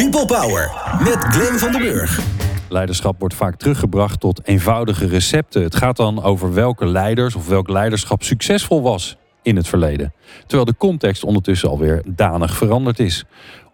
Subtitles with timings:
[0.00, 0.70] People Power
[1.04, 2.20] met Glenn van den Burg.
[2.68, 5.62] Leiderschap wordt vaak teruggebracht tot eenvoudige recepten.
[5.62, 10.12] Het gaat dan over welke leiders of welk leiderschap succesvol was in het verleden.
[10.40, 13.24] Terwijl de context ondertussen alweer danig veranderd is.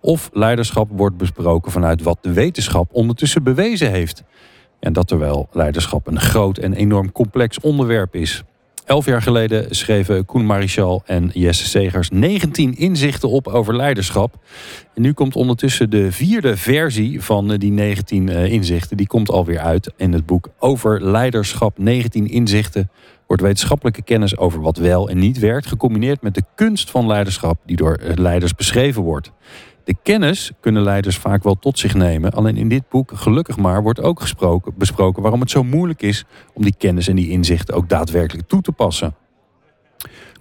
[0.00, 4.22] Of leiderschap wordt besproken vanuit wat de wetenschap ondertussen bewezen heeft.
[4.80, 8.42] En dat terwijl leiderschap een groot en enorm complex onderwerp is.
[8.86, 14.34] Elf jaar geleden schreven Koen Marichal en Jesse Segers 19 inzichten op over leiderschap.
[14.94, 18.96] Nu komt ondertussen de vierde versie van die 19 eh, inzichten.
[18.96, 22.90] Die komt alweer uit in het boek Over Leiderschap 19 inzichten.
[23.26, 27.58] Wordt wetenschappelijke kennis over wat wel en niet werkt, gecombineerd met de kunst van leiderschap
[27.64, 29.32] die door leiders beschreven wordt.
[29.86, 32.32] De kennis kunnen leiders vaak wel tot zich nemen.
[32.32, 36.24] Alleen in dit boek, gelukkig maar, wordt ook gesproken, besproken waarom het zo moeilijk is
[36.54, 39.14] om die kennis en die inzichten ook daadwerkelijk toe te passen.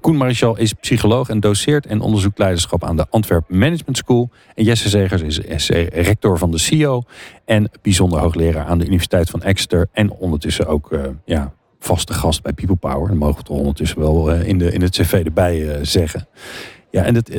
[0.02, 4.30] Koen Marichal is psycholoog en doseert en onderzoekt leiderschap aan de Antwerp Management School.
[4.56, 7.04] En Jesse Zegers is rector van de CEO
[7.46, 9.88] en bijzonder hoogleraar aan de Universiteit van Exeter.
[9.92, 13.08] En ondertussen ook uh, ja, vaste gast bij People Power.
[13.08, 16.28] Dat mogen we ondertussen wel uh, in, de, in het cv erbij uh, zeggen.
[16.92, 17.30] Ja, en het,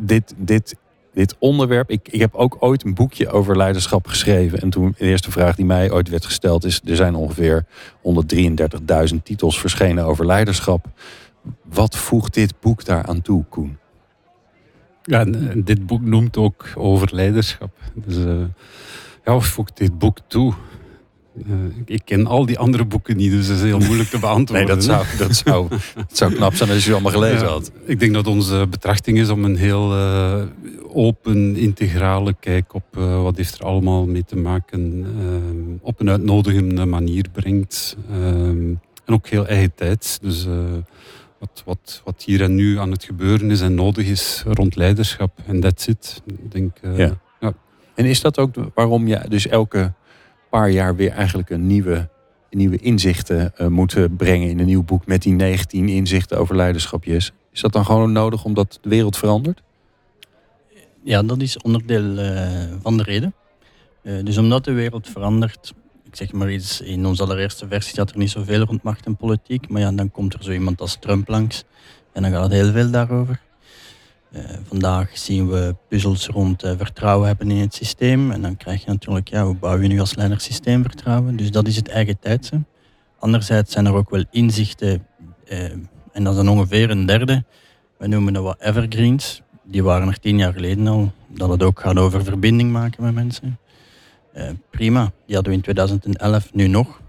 [0.00, 0.76] dit, dit,
[1.12, 1.90] dit onderwerp.
[1.90, 4.60] Ik, ik heb ook ooit een boekje over leiderschap geschreven.
[4.60, 7.64] En toen de eerste vraag die mij ooit werd gesteld is: er zijn ongeveer
[9.12, 10.86] 133.000 titels verschenen over leiderschap.
[11.62, 13.78] Wat voegt dit boek daaraan toe, Koen?
[15.02, 15.24] Ja,
[15.54, 17.70] dit boek noemt ook over leiderschap.
[17.94, 18.44] Dus uh,
[19.24, 20.54] ja, wat voegt dit boek toe?
[21.36, 24.66] Uh, ik ken al die andere boeken niet, dus dat is heel moeilijk te beantwoorden.
[24.66, 27.70] nee, dat zou, dat, zou, dat zou knap zijn als je allemaal gelezen ja, had.
[27.84, 30.42] Ik denk dat onze betrachting is om een heel uh,
[30.88, 35.06] open, integrale kijk op uh, wat heeft er allemaal mee te maken,
[35.80, 37.96] op een uitnodigende manier brengt.
[38.10, 40.18] en ook heel eigen tijd.
[40.22, 40.46] Dus
[41.38, 45.38] wat, wat, wat hier en nu aan het gebeuren is en nodig is rond leiderschap.
[45.46, 46.22] En that's it.
[46.26, 47.18] Ik denk, ja.
[47.40, 47.52] ja.
[47.94, 49.92] En is dat ook waarom je dus elke
[50.52, 52.08] paar jaar weer eigenlijk een nieuwe,
[52.50, 57.04] nieuwe inzichten uh, moeten brengen in een nieuw boek met die 19 inzichten over leiderschap.
[57.04, 57.32] Yes.
[57.52, 59.62] Is dat dan gewoon nodig omdat de wereld verandert?
[61.02, 62.40] Ja, dat is onderdeel uh,
[62.82, 63.34] van de reden.
[64.02, 65.74] Uh, dus omdat de wereld verandert,
[66.04, 69.16] ik zeg maar iets, in onze allereerste versie had er niet zoveel rond macht en
[69.16, 71.64] politiek, maar ja, dan komt er zo iemand als Trump langs
[72.12, 73.40] en dan gaat het heel veel daarover.
[74.36, 78.30] Uh, vandaag zien we puzzels rond uh, vertrouwen hebben in het systeem.
[78.30, 81.36] En dan krijg je natuurlijk, ja, hoe bouw je nu als leider systeemvertrouwen?
[81.36, 82.62] Dus dat is het eigen tijdse.
[83.18, 85.06] Anderzijds zijn er ook wel inzichten,
[85.50, 85.62] uh,
[86.12, 87.44] en dat is dan ongeveer een derde.
[87.98, 89.42] We noemen dat wat evergreens.
[89.62, 91.12] Die waren er tien jaar geleden al.
[91.28, 93.58] Dat het ook gaat over verbinding maken met mensen.
[94.70, 97.00] prima, die hadden we in 2011 nu nog.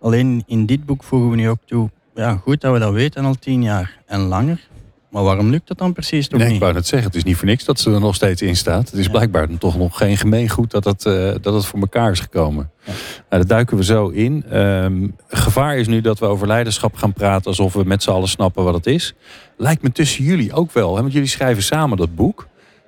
[0.00, 3.24] Alleen in dit boek voegen we nu ook toe, ja, goed dat we dat weten
[3.24, 4.68] al tien jaar en langer.
[5.18, 6.56] Maar waarom lukt dat dan precies toch nee, niet?
[6.56, 8.56] Ik wou net zeggen, het is niet voor niks dat ze er nog steeds in
[8.56, 8.90] staat.
[8.90, 12.20] Het is blijkbaar toch nog geen gemeengoed dat het, uh, dat het voor elkaar is
[12.20, 12.70] gekomen.
[12.84, 12.92] Ja.
[12.92, 12.96] Nou,
[13.28, 14.56] daar duiken we zo in.
[14.58, 18.28] Um, gevaar is nu dat we over leiderschap gaan praten alsof we met z'n allen
[18.28, 19.14] snappen wat het is.
[19.56, 20.94] Lijkt me tussen jullie ook wel.
[20.94, 21.00] Hè?
[21.00, 22.46] Want jullie schrijven samen dat boek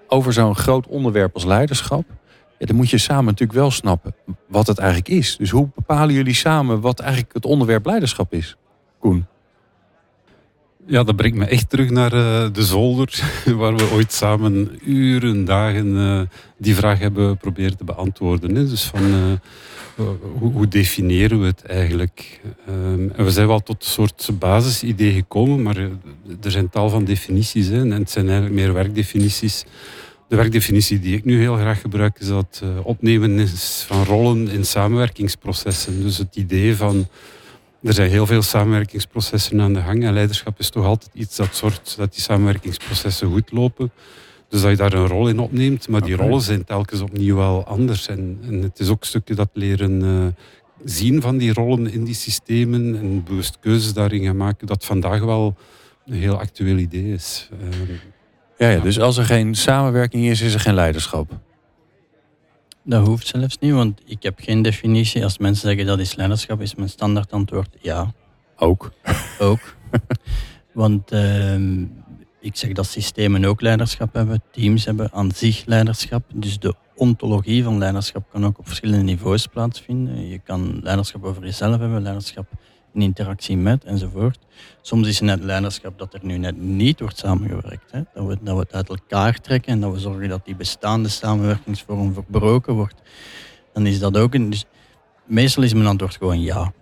[0.08, 2.04] over zo'n groot onderwerp als leiderschap.
[2.58, 4.14] Ja, dan moet je samen natuurlijk wel snappen
[4.48, 5.36] wat het eigenlijk is.
[5.36, 8.56] Dus hoe bepalen jullie samen wat eigenlijk het onderwerp leiderschap is?
[8.98, 9.26] Koen.
[10.90, 13.22] Ja, dat brengt me echt terug naar uh, de zolder,
[13.60, 16.20] waar we ooit samen uren, dagen uh,
[16.58, 18.54] die vraag hebben proberen te beantwoorden.
[18.54, 18.68] Hè.
[18.68, 20.04] Dus van uh,
[20.38, 22.40] hoe, hoe, definiëren we het eigenlijk?
[22.68, 25.76] Um, en we zijn wel tot een soort basisidee gekomen, maar
[26.42, 29.64] er zijn tal van definities en het zijn eigenlijk meer werkdefinities.
[30.28, 34.64] De werkdefinitie die ik nu heel graag gebruik is dat opnemen is van rollen in
[34.64, 36.02] samenwerkingsprocessen.
[36.02, 37.06] Dus het idee van
[37.82, 41.56] er zijn heel veel samenwerkingsprocessen aan de gang en leiderschap is toch altijd iets dat
[41.56, 43.90] zorgt dat die samenwerkingsprocessen goed lopen.
[44.48, 47.64] Dus dat je daar een rol in opneemt, maar die rollen zijn telkens opnieuw wel
[47.64, 48.08] anders.
[48.08, 50.26] En, en het is ook een stukje dat leren uh,
[50.84, 55.20] zien van die rollen in die systemen en bewust keuzes daarin gaan maken, dat vandaag
[55.20, 55.56] wel
[56.06, 57.48] een heel actueel idee is.
[57.52, 57.88] Uh,
[58.58, 61.38] ja, ja, dus als er geen samenwerking is, is er geen leiderschap.
[62.90, 65.24] Dat hoeft zelfs niet, want ik heb geen definitie.
[65.24, 68.12] Als mensen zeggen dat is leiderschap, is mijn standaard antwoord ja.
[68.56, 68.92] Ook?
[69.38, 69.76] Ook.
[70.72, 71.54] want uh,
[72.40, 76.24] ik zeg dat systemen ook leiderschap hebben, teams hebben aan zich leiderschap.
[76.34, 80.28] Dus de ontologie van leiderschap kan ook op verschillende niveaus plaatsvinden.
[80.28, 82.46] Je kan leiderschap over jezelf hebben, leiderschap
[82.94, 84.38] in interactie met enzovoort.
[84.80, 87.90] Soms is het net leiderschap dat er nu net niet wordt samengewerkt.
[87.90, 88.00] Hè?
[88.14, 91.08] Dat, we, dat we het uit elkaar trekken en dat we zorgen dat die bestaande
[91.08, 93.02] samenwerkingsvorm verbroken wordt.
[93.72, 94.50] Dan is dat ook een.
[94.50, 94.64] Dus
[95.24, 96.72] meestal is mijn antwoord gewoon ja.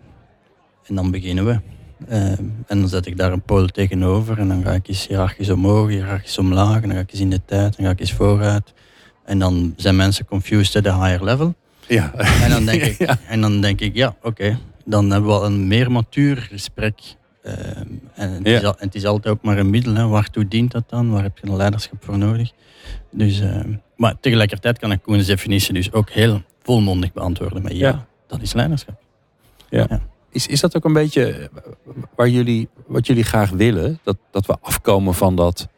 [0.86, 1.60] En dan beginnen we.
[2.08, 5.50] Uh, en dan zet ik daar een pool tegenover en dan ga ik eens hiërarchisch
[5.50, 8.12] omhoog, hiërarchisch omlaag, en dan ga ik eens in de tijd, dan ga ik eens
[8.12, 8.72] vooruit.
[9.24, 11.54] En dan zijn mensen confused at a higher level.
[11.88, 12.14] Ja.
[12.14, 14.58] En dan denk ik, en dan denk ik ja, oké.
[14.88, 17.00] Dan hebben we al een meer matuur gesprek.
[17.42, 18.74] Ehm, en, het is Ja.
[18.78, 19.94] het is altijd ook maar een middel.
[19.94, 20.06] Hè.
[20.06, 21.10] Waartoe dient dat dan?
[21.10, 22.50] Waar heb je een leiderschap voor nodig?
[23.10, 27.88] Dus, ehm, maar tegelijkertijd kan ik Koens definitie dus ook heel volmondig beantwoorden met ja,
[27.88, 28.06] Ja.
[28.26, 29.00] dat is leiderschap.
[30.30, 31.48] Is, is dat ook een beetje eh,
[32.16, 33.98] waar jullie, wat jullie graag willen?
[34.02, 35.68] Dat, dat we afkomen van dat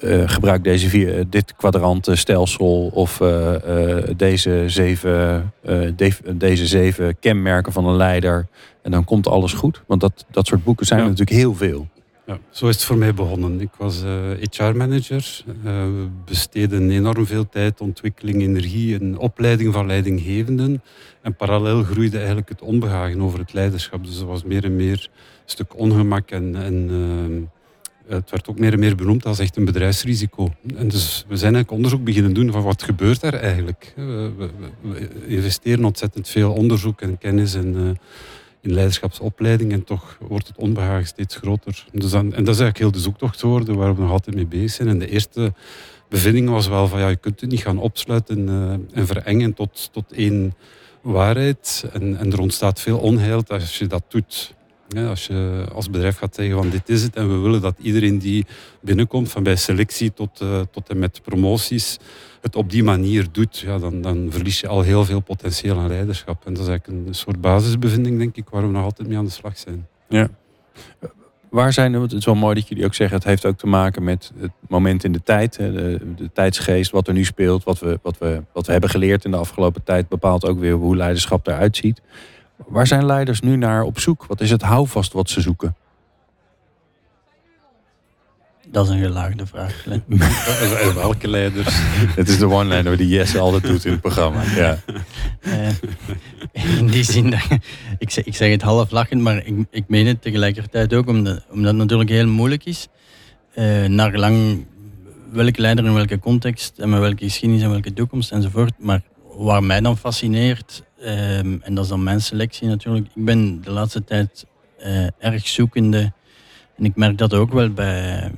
[0.00, 5.52] eh, gebruik deze vier, eh, dit kwadrantenstelsel of eh, eh, deze, zeven,
[5.96, 8.46] de- deze zeven kenmerken van een leider.
[8.82, 9.82] En dan komt alles goed.
[9.86, 11.88] Want dat, dat soort boeken zijn er natuurlijk heel veel.
[12.26, 13.60] Ja, zo is het voor mij begonnen.
[13.60, 14.02] Ik was
[14.50, 15.42] HR-manager.
[15.62, 20.82] we besteden enorm veel tijd, ontwikkeling, energie en opleiding van leidinggevenden.
[21.22, 24.04] En parallel groeide eigenlijk het onbehagen over het leiderschap.
[24.04, 26.30] Dus er was meer en meer een stuk ongemak.
[26.30, 27.59] En, en eh,
[28.06, 30.52] het werd ook meer en meer benoemd als echt een bedrijfsrisico.
[30.76, 33.92] En dus we zijn eigenlijk onderzoek beginnen doen van wat gebeurt daar eigenlijk.
[33.96, 34.32] We,
[34.82, 37.76] we, investeren ontzettend veel onderzoek en kennis en...
[37.76, 37.90] eh,
[38.60, 41.86] in leiderschapsopleiding en toch wordt het onbehagen steeds groter.
[41.92, 44.70] Dus en dat is eigenlijk heel de zoektocht geworden waar we nog altijd mee bezig
[44.70, 44.88] zijn.
[44.88, 45.52] En de eerste
[46.08, 49.88] bevinding was wel van ja, je kunt het niet gaan opsluiten eh, en verengen tot,
[49.92, 50.54] tot één
[51.00, 51.84] waarheid.
[51.92, 54.54] En, en er ontstaat veel onheil als je dat doet.
[54.94, 57.74] Ja, als je als bedrijf gaat zeggen van dit is het en we willen dat
[57.78, 58.46] iedereen die
[58.80, 61.98] binnenkomt, van bij selectie tot, eh, tot en met promoties,
[62.40, 65.88] het op die manier doet, ja, dan, dan verlies je al heel veel potentieel aan
[65.88, 66.46] leiderschap.
[66.46, 69.24] En dat is eigenlijk een soort basisbevinding, denk ik, waar we nog altijd mee aan
[69.24, 69.86] de slag zijn.
[71.50, 74.04] Waar zijn, het is wel mooi dat jullie ook zeggen, het heeft ook te maken
[74.04, 77.98] met het moment in de tijd, de, de tijdsgeest, wat er nu speelt, wat we,
[78.02, 81.46] wat, we, wat we hebben geleerd in de afgelopen tijd, bepaalt ook weer hoe leiderschap
[81.46, 82.00] eruit ziet.
[82.68, 84.24] Waar zijn leiders nu naar op zoek?
[84.26, 85.74] Wat is het houvast wat ze zoeken?
[88.68, 89.84] Dat is een gelaagde vraag.
[90.94, 91.74] Welke leiders?
[92.18, 94.42] Het is de one-liner die Jesse altijd doet in het programma.
[94.42, 94.78] Ja.
[95.40, 95.68] Eh,
[96.78, 97.58] in die zin, dat-
[97.98, 101.44] ik zeg, ik zeg het half lachend, maar ik, ik meen het tegelijkertijd ook, omdat,
[101.50, 102.88] omdat het natuurlijk heel moeilijk is.
[103.54, 104.66] eh naar gelang
[105.30, 108.72] welke leider in welke context en met welke geschiedenis en welke toekomst enzovoort.
[108.78, 109.02] Maar
[109.36, 113.70] waar mij dan fascineert, ehm, en dat is dan mijn selectie natuurlijk, ik ben de
[113.70, 114.46] laatste tijd
[114.78, 116.12] eh, erg zoekende.
[116.76, 118.32] En ik merk dat ook wel bij,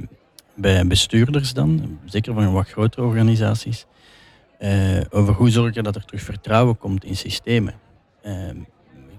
[0.55, 3.87] bij bestuurders dan, zeker van wat grotere organisaties.
[4.59, 7.75] eh, over hoe zorg je dat er terug vertrouwen komt in systemen.
[8.23, 8.49] Eh,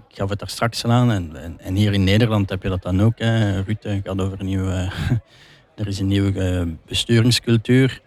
[0.08, 2.82] ik gaf het daar straks al aan, en, en, hier in Nederland heb je dat
[2.82, 3.18] dan ook.
[3.18, 3.60] Hè.
[3.60, 4.90] Ruud eh, gaat over een nieuwe.
[5.76, 8.00] er is een nieuwe eh, besturingscultuur,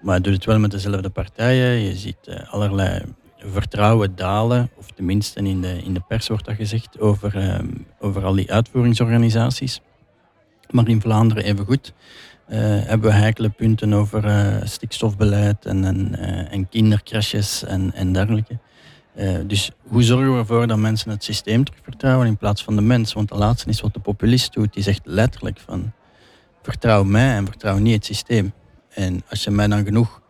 [0.00, 1.80] maar doet het wel met dezelfde partijen.
[1.80, 3.02] Je ziet allerlei
[3.38, 7.58] vertrouwen dalen, of tenminste in de, in de pers wordt dat gezegd, over, eh,
[7.98, 9.80] over al die uitvoeringsorganisaties.
[10.70, 11.92] Maar in Vlaanderen evengoed
[12.46, 18.12] eh hebben we heikele punten over eh, stikstofbeleid en, en, eh, en kindercrashes en, en
[18.12, 18.58] dergelijke.
[19.46, 22.82] Dus hoe zorgen we ervoor dat mensen het systeem terug vertrouwen in plaats van de
[22.82, 23.12] mens?
[23.12, 24.72] Want de laatste is wat de populist doet.
[24.72, 25.92] Die zegt letterlijk van
[26.62, 28.52] vertrouw mij en vertrouw niet het systeem.
[28.88, 30.20] En als je mij dan genoeg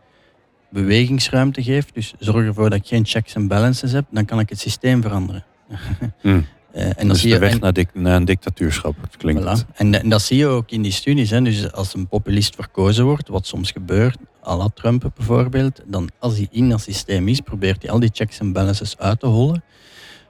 [0.70, 4.48] bewegingsruimte geeft, dus zorg ervoor dat ik geen checks en balances heb, dan kan ik
[4.48, 5.44] het systeem veranderen.
[6.20, 6.40] Hm.
[6.72, 9.42] Eh, en dat is zie de je, weg en- naar, dik- naar een dictatuurschap, klinkt
[9.42, 9.74] Voilà.
[9.74, 11.30] En, en dat zie je ook in die studies.
[11.30, 11.42] Hè.
[11.42, 16.36] Dus als een populist verkozen wordt, wat soms gebeurt, à la Trump bijvoorbeeld, dan als
[16.36, 19.62] hij in dat systeem is, probeert hij al die checks en balances uit te hollen.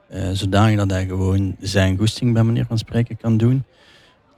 [0.09, 3.63] eh, zodanig dat hij gewoon zijn goesting bij manier van spreken kan doen.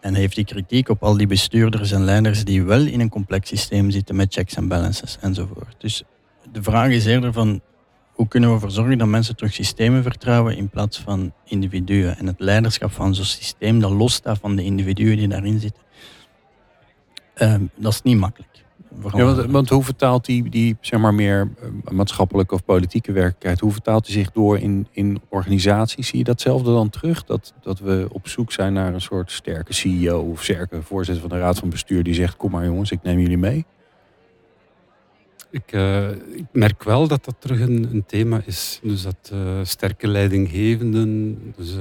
[0.02, 3.50] En heeft hij kritiek op al die bestuurders en leiders die wel in een complex
[3.50, 5.76] systeem zitten met checks en balances enzovoort.
[5.78, 6.04] Dus
[6.52, 7.62] de vraag is eerder van
[8.12, 12.18] hoe kunnen we ervoor zorgen dat mensen terug systemen vertrouwen in plaats van individuen.
[12.18, 15.84] En het leiderschap van zo'n systeem dat losstaat van de individuen die daarin zitten.
[17.34, 18.61] Ehm, dat is niet makkelijk.
[19.14, 23.60] Ja, want, want hoe vertaalt die, die zeg maar meer eh, maatschappelijke of politieke werkelijkheid,
[23.60, 26.08] hoe vertaalt die zich door in, in organisaties?
[26.08, 27.24] Zie je datzelfde dan terug?
[27.24, 31.38] Dat, dat we op zoek zijn naar een soort sterke CEO of sterke voorzitter van
[31.38, 33.66] de raad van bestuur die zegt, kom maar jongens, ik neem jullie mee.
[35.50, 38.80] Ik, eh, ik merk wel dat dat terug een, een thema is.
[38.84, 41.38] Dus dat eh, sterke leidinggevenden.
[41.58, 41.76] Dus,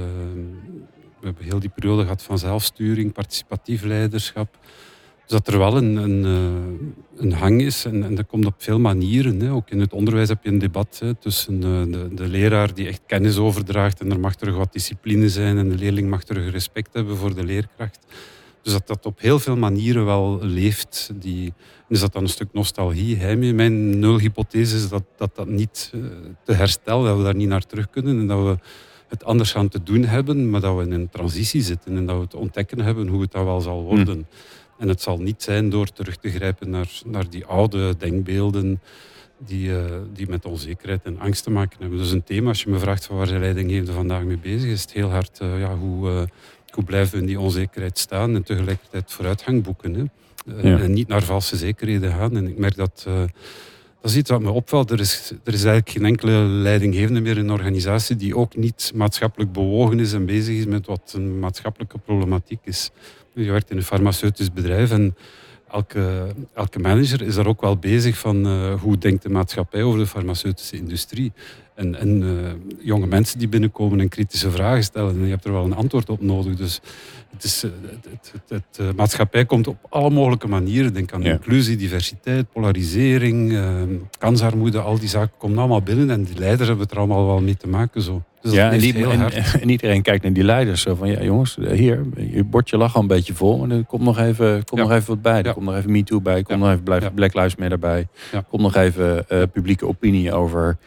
[1.21, 4.57] we hebben heel die periode gehad van zelfsturing, participatief leiderschap.
[5.31, 7.85] Dus dat er wel een, een, eh, een hang is.
[7.85, 9.39] En, en dat komt op veel manieren.
[9.39, 9.51] Hè.
[9.51, 12.87] Ook in het onderwijs heb je een debat hè, tussen eh, de, de leraar die
[12.87, 13.99] echt kennis overdraagt.
[13.99, 15.57] En er mag terug wat discipline zijn.
[15.57, 17.99] En de leerling mag terug respect hebben voor de leerkracht.
[18.61, 21.11] Dus dat dat op heel veel manieren wel leeft.
[21.15, 21.53] Die,
[21.89, 23.35] is dat dan een stuk nostalgie?
[23.35, 26.01] Mijn nulhypothese is dat dat, dat niet eh,
[26.43, 28.57] te herstellen, dat we daar niet naar terug kunnen en dat we
[29.07, 32.19] het anders gaan te doen hebben, maar dat we in een transitie zitten en dat
[32.19, 34.27] we te ontdekken hebben hoe het dat wel zal worden.
[34.81, 38.81] En het zal niet zijn door terug te grijpen naar, naar die oude denkbeelden
[39.37, 41.97] die, eh, die met onzekerheid en angst te maken hebben.
[41.97, 44.81] Dus een thema, als je me vraagt van waar zijn leidinggevende vandaag mee bezig is,
[44.81, 46.21] het heel hard, uh, ja, hoe, uh,
[46.69, 49.93] hoe blijven we in die onzekerheid staan en tegelijkertijd vooruitgang boeken.
[49.93, 50.03] Hè?
[50.69, 50.79] Ja.
[50.79, 52.37] En niet naar valse zekerheden gaan.
[52.37, 53.07] En ik merk dat
[54.01, 54.91] dat is iets wat me opvalt.
[54.91, 58.91] Er is, er is eigenlijk geen enkele leidinggevende meer in een organisatie die ook niet
[58.95, 62.91] maatschappelijk bewogen is en bezig is met wat een maatschappelijke problematiek is.
[63.33, 65.15] Je werkt in een farmaceutisch bedrijf en
[65.71, 69.99] elke, elke manager is daar ook wel bezig van uh, hoe denkt de maatschappij over
[69.99, 71.31] de farmaceutische industrie.
[71.81, 75.15] En, en uh, jonge mensen die binnenkomen en kritische vragen stellen.
[75.15, 76.55] En je hebt er wel een antwoord op nodig.
[76.55, 76.81] Dus
[77.31, 80.93] het is, uh, het, het, het, het maatschappij komt op alle mogelijke manieren.
[80.93, 81.31] Denk aan ja.
[81.31, 83.59] inclusie, diversiteit, polarisering,
[84.17, 84.79] kansarmoede.
[84.79, 86.09] Al die zaken komen allemaal binnen.
[86.09, 88.01] En die leiders hebben het er allemaal wel mee te maken.
[88.01, 88.23] Zo.
[88.41, 90.81] Dus ja, en, die, en, en, iedereen kijkt naar die leiders.
[90.81, 93.57] Zo van, ja jongens, hier, je bordje lag al een beetje vol.
[93.57, 94.87] Maar er komt nog even, komt ja.
[94.87, 95.39] nog even wat bij.
[95.39, 95.53] Er ja.
[95.53, 96.37] komt nog even MeToo bij.
[96.37, 98.07] Er komt nog even Black Lives Matter bij.
[98.31, 100.77] Er komt nog even uh, publieke opinie over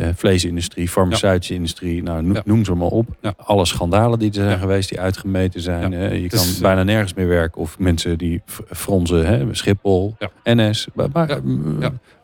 [0.00, 2.02] uh, vleesindustrie, farmaceutische industrie.
[2.02, 3.34] Nou, noem, noem ze maar op.
[3.36, 5.92] Alle schandalen die er zijn geweest, die uitgemeten zijn.
[6.20, 7.60] Je kan bijna nergens meer werken.
[7.60, 10.88] Of mensen die fronsen, hè, Schiphol, NS,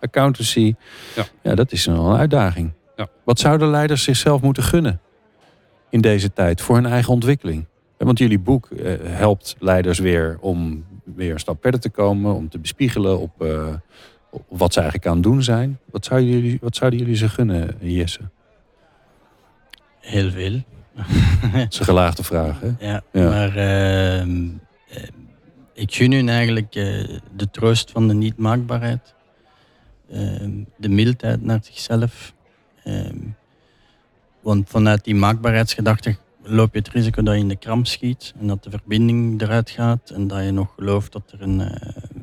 [0.00, 0.74] accountancy.
[1.42, 1.54] Ja.
[1.54, 2.72] dat is een uitdaging.
[2.96, 3.08] Ja.
[3.24, 5.00] Wat zouden leiders zichzelf moeten gunnen
[5.90, 7.66] in deze tijd voor hun eigen ontwikkeling?
[7.98, 12.48] Want jullie boek eh, helpt leiders weer om weer een stap verder te komen, om
[12.48, 13.80] te bespiegelen op, op
[14.48, 15.78] wat ze eigenlijk aan het doen zijn.
[15.90, 18.20] Wat zouden jullie, wat zouden jullie ze gunnen, Jesse?
[20.00, 20.62] Heel veel.
[21.52, 22.86] dat is een gelaagde vraag, hè?
[22.86, 23.28] Ja, ja.
[23.28, 24.26] maar uh,
[25.72, 29.14] ik gun hun eigenlijk de troost van de niet-maakbaarheid.
[30.10, 32.34] Ehm, de mildheid naar zichzelf.
[32.84, 33.36] Um,
[34.40, 38.46] want vanuit die maakbaarheidsgedachte loop je het risico dat je in de kramp schiet en
[38.46, 42.15] dat de verbinding eruit gaat en dat je nog gelooft dat er een, uh,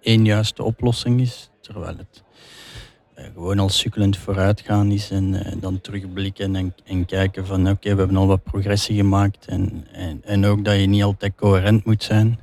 [0.00, 2.22] een juiste oplossing is, terwijl het
[3.18, 7.92] uh, gewoon al sukkelend vooruitgaan is en uh, dan terugblikken en, en kijken van oké,
[7.92, 11.84] we hebben al wat progressie gemaakt en, en, en ook dat je niet altijd coherent
[11.84, 12.38] moet zijn.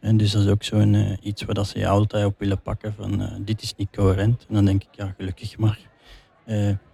[0.00, 3.42] En dus dat is ook zo'n iets waar ze je altijd op willen pakken van
[3.44, 4.44] dit is niet coherent.
[4.48, 5.78] En dan denk ik, ja gelukkig maar.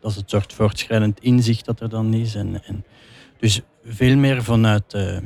[0.01, 2.35] Dat is het soort voortschrijdend inzicht dat er dan is.
[2.35, 2.85] En, en
[3.39, 4.95] dus veel meer vanuit.
[4.95, 5.23] Uh, uh,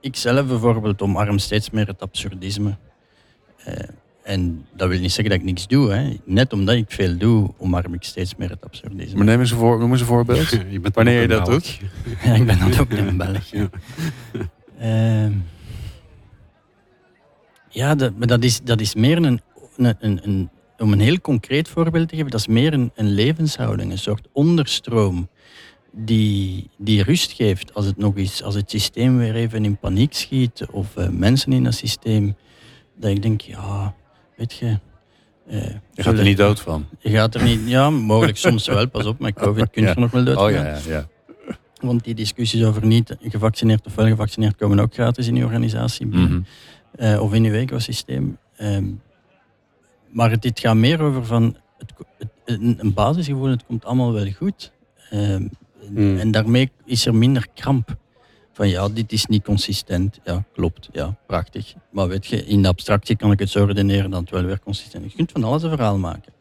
[0.00, 2.76] ik zelf bijvoorbeeld omarm steeds meer het absurdisme.
[4.22, 5.92] En dat wil niet zeggen dat ik niks doe.
[5.92, 6.16] Hè.
[6.24, 9.16] Net omdat ik veel doe, omarm ik steeds meer het absurdisme.
[9.16, 10.48] Maar neem eens een, voor, noem eens een voorbeeld.
[10.70, 11.80] je Wanneer je dat doet.
[12.24, 13.68] ja, ik ben dan ook in België.
[14.32, 14.48] Ja,
[14.78, 15.32] ehm,
[17.68, 19.40] ja dat, maar dat is, dat is meer een,
[19.76, 23.90] een, een om een heel concreet voorbeeld te geven, dat is meer een, een levenshouding,
[23.90, 25.28] een soort onderstroom
[25.92, 30.14] die, die rust geeft als het nog eens, als het systeem weer even in paniek
[30.14, 32.36] schiet of uh, mensen in het systeem,
[32.98, 33.94] dat ik denk, ja,
[34.36, 34.78] weet je.
[35.50, 35.62] Uh,
[35.92, 36.86] je gaat er niet dood van.
[36.98, 39.94] Je gaat er niet, ja, mogelijk soms wel, pas op, met COVID kun je ja.
[39.94, 41.08] er nog wel dood oh, ja, ja, ja.
[41.80, 46.06] Want die discussies over niet gevaccineerd of wel gevaccineerd komen ook gratis in je organisatie
[46.06, 46.44] mm -hmm.
[46.98, 48.38] uh, of in je ecosysteem.
[48.60, 49.00] Um,
[50.10, 52.28] maar dit gaat meer over van het, het,
[52.78, 54.72] een basisgevoel, het komt allemaal wel goed.
[55.12, 55.50] Um,
[55.90, 56.18] mm.
[56.18, 57.96] En daarmee is er minder kramp.
[58.58, 60.18] Van ja, dit is niet consistent.
[60.24, 60.88] Ja, klopt.
[60.92, 61.74] Ja, prachtig.
[61.90, 64.60] Maar weet je, in de abstractie kan ik het zo redeneren dat het wel weer
[64.60, 65.10] consistent is.
[65.10, 66.32] Je kunt van alles een verhaal maken.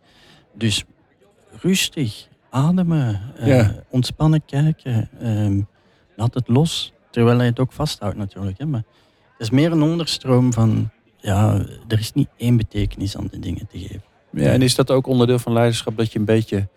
[0.53, 0.83] Dus
[1.61, 5.09] rustig, ademen, uh, ontspannen kijken.
[5.23, 5.67] Um,
[6.15, 6.93] laat het los.
[7.09, 8.57] Terwijl je het ook vasthoudt natuurlijk.
[8.57, 8.65] Hè.
[8.65, 8.83] Maar
[9.31, 13.67] het is meer een onderstroom van ja, er is niet één betekenis aan de dingen
[13.67, 14.03] te geven.
[14.31, 16.67] Ja, en is dat ook onderdeel van leiderschap dat je een beetje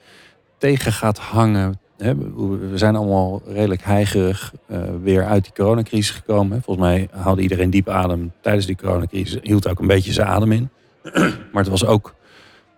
[0.59, 1.81] tegen gaat hangen?
[2.01, 6.63] We zijn allemaal redelijk heigerig uh, weer uit die coronacrisis gekomen.
[6.63, 9.39] Volgens mij haalde iedereen diep adem tijdens die coronacrisis.
[9.43, 10.69] Hield ook een beetje zijn adem in.
[11.53, 12.15] maar het was ook,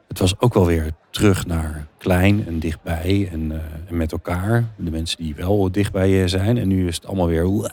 [0.09, 4.65] het was ook wel weer terug naar klein en dichtbij en, uh, en met elkaar.
[4.77, 6.59] De mensen die wel dichtbij zijn.
[6.59, 7.65] En nu is het allemaal weer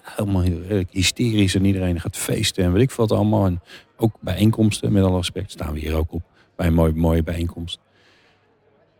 [0.61, 3.45] redelijk hysterisch en iedereen gaat feesten en weet ik wat allemaal.
[3.45, 3.61] En
[3.97, 6.21] ook bijeenkomsten, met alle respect, staan we hier ook op
[6.55, 7.79] bij een mooie, mooie bijeenkomst.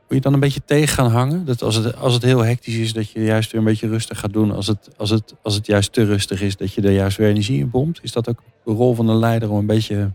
[0.09, 1.45] Moet je dan een beetje tegen gaan hangen?
[1.45, 4.19] Dat als het, als het heel hectisch is, dat je juist weer een beetje rustig
[4.19, 4.51] gaat doen.
[4.51, 7.29] Als het, als het, als het juist te rustig is, dat je er juist weer
[7.29, 7.99] energie in pompt.
[8.03, 10.11] Is dat ook de rol van een leider om een beetje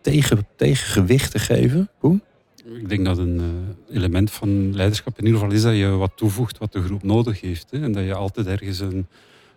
[0.00, 2.22] tegen, tegengewicht te geven, Koen?
[2.64, 3.36] Ik denk dat een
[3.88, 7.02] uh, element van leiderschap in ieder geval is dat je wat toevoegt wat de groep
[7.02, 7.70] nodig heeft.
[7.70, 7.82] Hè?
[7.82, 9.06] En dat je altijd ergens een,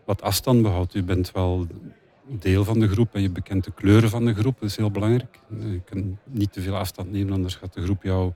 [0.05, 0.93] wat afstand behoudt.
[0.93, 1.67] Je bent wel
[2.27, 4.60] deel van de groep en je bekent de kleuren van de groep.
[4.60, 5.39] Dat is heel belangrijk.
[5.60, 8.31] Je kunt niet te veel afstand nemen, anders gaat de groep jou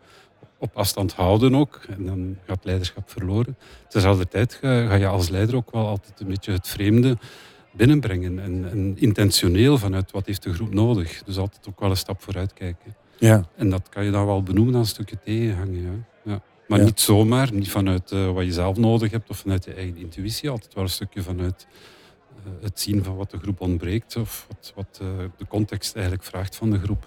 [0.65, 1.81] op afstand houden ook.
[1.89, 3.57] En dan gaat leiderschap verloren.
[3.87, 7.17] Tezelfde tijd ga, ga je als leider ook wel altijd een beetje het vreemde
[7.71, 8.39] binnenbrengen.
[8.39, 11.23] En, en, intentioneel vanuit wat heeft de groep nodig.
[11.23, 12.95] Dus altijd ook wel een stap vooruit kijken.
[13.17, 13.45] Ja.
[13.55, 15.81] En dat kan je dan wel benoemen als een stukje tegenhangen.
[15.83, 16.31] Ja.
[16.31, 16.41] Ja.
[16.67, 16.85] Maar Ja.
[16.85, 20.49] niet zomaar, niet vanuit eh, wat je zelf nodig hebt of vanuit je eigen intuïtie.
[20.49, 21.67] Altijd wel een stukje vanuit
[22.35, 25.07] eh, het zien van wat de groep ontbreekt of wat, wat eh,
[25.37, 27.05] de context eigenlijk vraagt van de groep.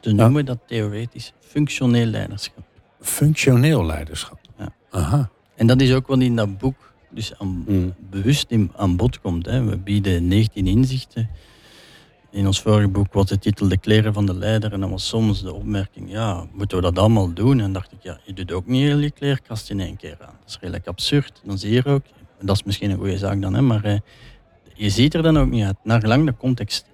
[0.00, 2.64] Ze noemen dat theoretisch functioneel leiderschap.
[3.00, 4.38] Functioneel leiderschap.
[4.58, 4.68] Ja.
[4.90, 5.30] Aha.
[5.54, 7.94] En dat is ook wat in dat boek dus aan, Mm.
[8.10, 9.46] bewust in, aan bod komt.
[9.46, 9.64] Hè.
[9.64, 11.28] We bieden 19 inzichten.
[12.30, 14.72] In ons vorige boek was de titel De kleren van de leider.
[14.72, 17.60] En dan was soms de opmerking, ja, moeten we dat allemaal doen?
[17.60, 20.34] En dacht ik, ja, je doet ook niet heel je kleerkast in één keer aan.
[20.40, 21.40] Dat is redelijk absurd.
[21.44, 22.04] Dan zie je er ook,
[22.40, 23.98] dat is misschien een goede zaak dan, hè, maar eh,
[24.74, 25.76] je ziet er dan ook niet uit.
[25.82, 26.84] Naar gelang de context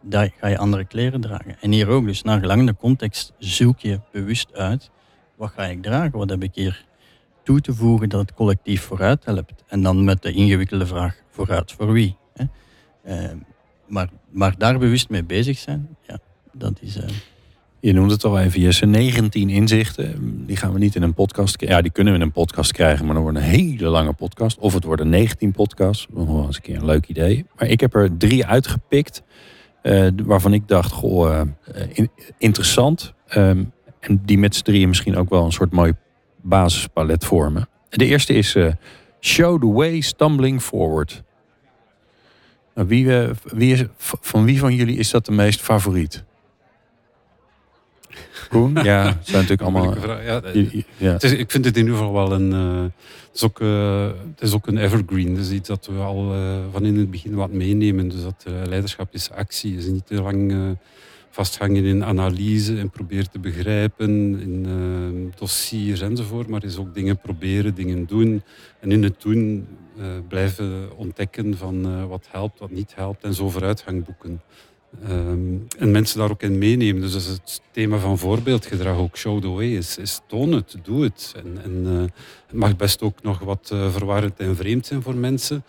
[0.00, 1.56] daar ga je andere kleren dragen.
[1.60, 4.90] En hier ook, dus naar gelang de context zoek je bewust uit,
[5.36, 6.18] wat ga ik dragen?
[6.18, 6.84] Wat heb ik hier
[7.42, 9.64] toe te voegen dat het collectief vooruit helpt.
[9.66, 12.16] En dan met de ingewikkelde vraag, vooruit voor wie?
[12.34, 12.44] Hè?
[13.02, 13.30] Eh,
[13.86, 16.18] maar, maar daar bewust mee bezig zijn, ja,
[16.52, 16.96] dat is...
[16.96, 17.08] eh,
[17.80, 18.86] Je noemt het al even, Jesse.
[18.86, 20.46] 19 inzichten.
[20.46, 21.60] Die gaan we niet in een podcast.
[21.60, 24.58] Ja, die kunnen we in een podcast krijgen, maar dan wordt een hele lange podcast.
[24.58, 26.06] Of het worden 19 podcasts.
[26.12, 27.46] Nog wel eens een keer een leuk idee.
[27.58, 29.22] Maar ik heb er drie uitgepikt.
[29.86, 33.12] Eh, waarvan ik dacht, goh, eh, in- interessant.
[33.28, 33.64] Ehm,
[34.00, 35.92] en die met z'n drieën misschien ook wel een soort mooi
[36.42, 37.68] basispalet vormen.
[37.88, 38.72] De eerste is eh,
[39.20, 41.22] Show the way stumbling forward.
[42.74, 43.30] Nou, wie, eh,
[44.20, 46.24] van wie van jullie is dat de meest favoriet?
[48.48, 48.74] Koen?
[48.82, 49.94] Ja, het zijn natuurlijk allemaal...
[50.22, 51.12] Ja, je- Ja.
[51.12, 52.52] Het is, ik vind het in ieder geval wel een.
[52.52, 55.34] eh, het, is ook, eh, het is ook een evergreen.
[55.34, 58.08] Dus iets dat we al eh, van in het begin wat meenemen.
[58.08, 59.76] Dus dat eh, leiderschap is actie.
[59.76, 60.58] Is niet te lang eh,
[61.30, 66.48] vasthangen in analyse en proberen te begrijpen in eh, dossiers enzovoort.
[66.48, 68.42] Maar is ook dingen proberen, dingen doen.
[68.80, 69.66] En in het doen
[69.98, 73.24] eh, blijven ontdekken van eh, wat helpt, wat niet helpt.
[73.24, 74.40] En zo vooruitgang boeken.
[75.02, 77.00] Ehm, en mensen daar ook in meenemen.
[77.00, 79.16] Dus dat het thema van voorbeeldgedrag ook.
[79.16, 81.34] Show the way is, is toon het, doe het.
[81.36, 82.00] En, en eh,
[82.46, 85.64] het mag best ook nog wat eh, verwarrend en vreemd zijn voor mensen.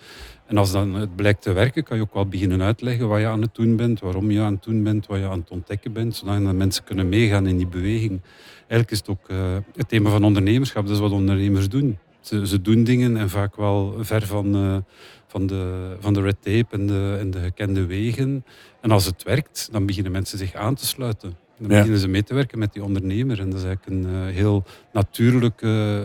[0.46, 3.28] En als dan het blijkt te werken, kan je ook wel beginnen uitleggen wat je
[3.28, 5.94] aan het doen bent, waarom je aan het doen bent, wat je aan het ontdekken
[5.94, 8.22] bent, zodat mensen kunnen meegaan in die beweging.
[8.58, 9.38] Eigenlijk is het ook eh,
[9.76, 11.98] het thema van ondernemerschap, dat is wat ondernemers doen.
[12.20, 14.84] Ze, ze doen dingen en vaak wel ver van,
[15.28, 18.46] van, de, van de red tape en de, en de gekende wegen.
[18.82, 21.30] En als het werkt, dan beginnen mensen zich aan te sluiten.
[21.60, 21.76] Dan Ja.
[21.76, 23.40] beginnen ze mee te werken met die ondernemer.
[23.40, 24.64] En dat is eigenlijk een eh, heel
[24.94, 26.00] natuurlijk eh,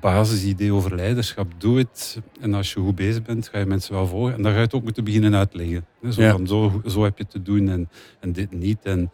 [0.00, 1.52] basisidee over leiderschap.
[1.58, 2.20] Doe het.
[2.40, 4.34] En als je goed bezig bent, ga je mensen wel volgen.
[4.34, 5.84] En dan ga je het ook moeten beginnen uitleggen.
[6.10, 6.30] Zo, Ja.
[6.30, 7.88] van, zo, zo heb je het te doen en,
[8.20, 8.78] en dit niet.
[8.82, 9.10] En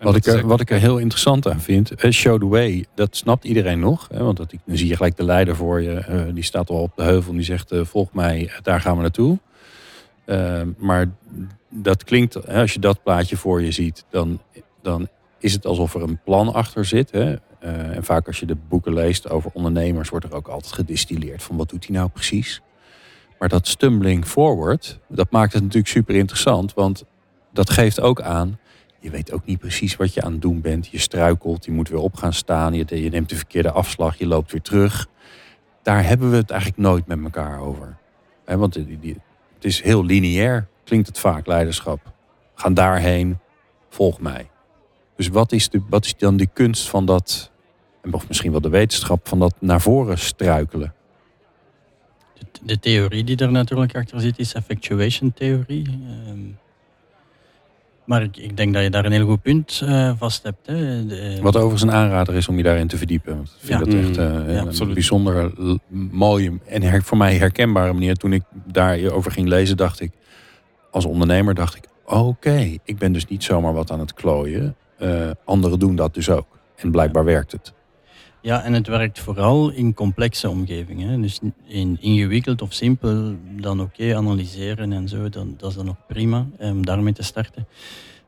[0.00, 3.16] Wat ik, er, wat ik er heel interessant aan vind, eh, show the way, dat
[3.16, 4.08] snapt iedereen nog.
[4.12, 6.80] Hè, want dat, dan zie je gelijk de leider voor je, eh, die staat al
[6.80, 9.38] op de heuvel en die zegt, eh, volg mij, daar gaan we naartoe.
[10.24, 11.10] Eh, maar
[11.68, 14.40] dat klinkt, hè, als je dat plaatje voor je ziet, dan,
[14.82, 17.10] dan is het alsof er een plan achter zit.
[17.10, 17.36] Hè.
[17.60, 21.56] En vaak als je de boeken leest over ondernemers, wordt er ook altijd gedistilleerd van
[21.56, 22.60] wat doet hij nou precies.
[23.38, 27.04] Maar dat stumbling forward, dat maakt het natuurlijk super interessant, want
[27.52, 28.58] dat geeft ook aan,
[29.04, 30.86] je weet ook niet precies wat je aan het doen bent.
[30.86, 34.52] Je struikelt, je moet weer op gaan staan, je, neemt de verkeerde afslag, je loopt
[34.52, 35.06] weer terug.
[35.82, 37.96] Daar hebben we het eigenlijk nooit met elkaar over.
[38.44, 42.12] Want het is heel lineair, klinkt het vaak, leiderschap.
[42.54, 43.38] Gaan daarheen,
[43.88, 44.50] volg mij.
[45.16, 47.50] Dus wat is, de, wat is dan die kunst van dat,
[48.10, 50.94] of misschien wel de wetenschap van dat naar voren struikelen?
[52.38, 55.86] de, de theorie die er natuurlijk achter zit is effectuation theorie.
[55.88, 56.38] Ehm,
[58.04, 60.66] maar ik, ik denk dat je daar een heel goed punt eh, vast hebt.
[60.66, 61.06] Hè.
[61.06, 63.36] De- Wat overigens een aanrader is om je daarin te verdiepen.
[63.36, 63.84] Want ik vind Ja.
[63.84, 64.94] dat echt Mm, eh, ja, een absoluut.
[64.94, 65.52] bijzonder
[66.10, 68.14] mooie en her- voor mij herkenbare manier.
[68.16, 70.12] Toen ik daarover ging lezen, dacht ik,
[70.90, 74.76] als ondernemer dacht ik, oké, ik ben dus niet zomaar wat aan het klooien.
[74.98, 76.46] Eh, anderen doen dat dus ook.
[76.76, 77.72] En blijkbaar werkt het.
[78.44, 81.22] Ja, en het werkt vooral in complexe omgevingen.
[81.22, 86.06] Dus in ingewikkeld of simpel, dan oké, analyseren en zo, dan, dat is dan ook
[86.08, 87.66] prima eh, om daarmee te starten.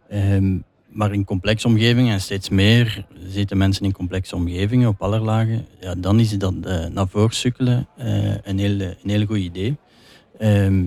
[0.09, 5.18] Ehm, maar in complexe omgevingen, en steeds meer zitten mensen in complexe omgevingen op alle
[5.18, 9.38] lagen, ja, dan is dat eh, naar voren sukkelen eh, een, heel, een heel goed
[9.38, 9.76] idee.
[10.38, 10.85] Ehm,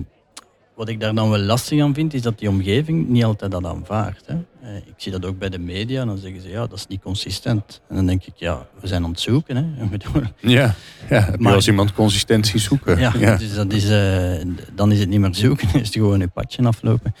[0.80, 3.64] wat ik daar dan wel lastig aan vind, is dat die omgeving niet altijd dat
[3.66, 4.26] aanvaardt.
[4.26, 4.34] Hè.
[4.62, 7.00] Eh, ik zie dat ook bij de media, dan zeggen ze ja, dat is niet
[7.00, 7.80] consistent.
[7.88, 9.56] En dan denk ik, ja, we zijn aan het zoeken.
[9.56, 9.64] Hè.
[10.40, 10.74] Ja,
[11.10, 12.98] ja heb je Maar- als iemand consistentie zoeken.
[12.98, 16.18] ja, Dus dat is, eh, dan is het niet meer zoeken, dan is het gewoon
[16.18, 17.14] je padje aflopen.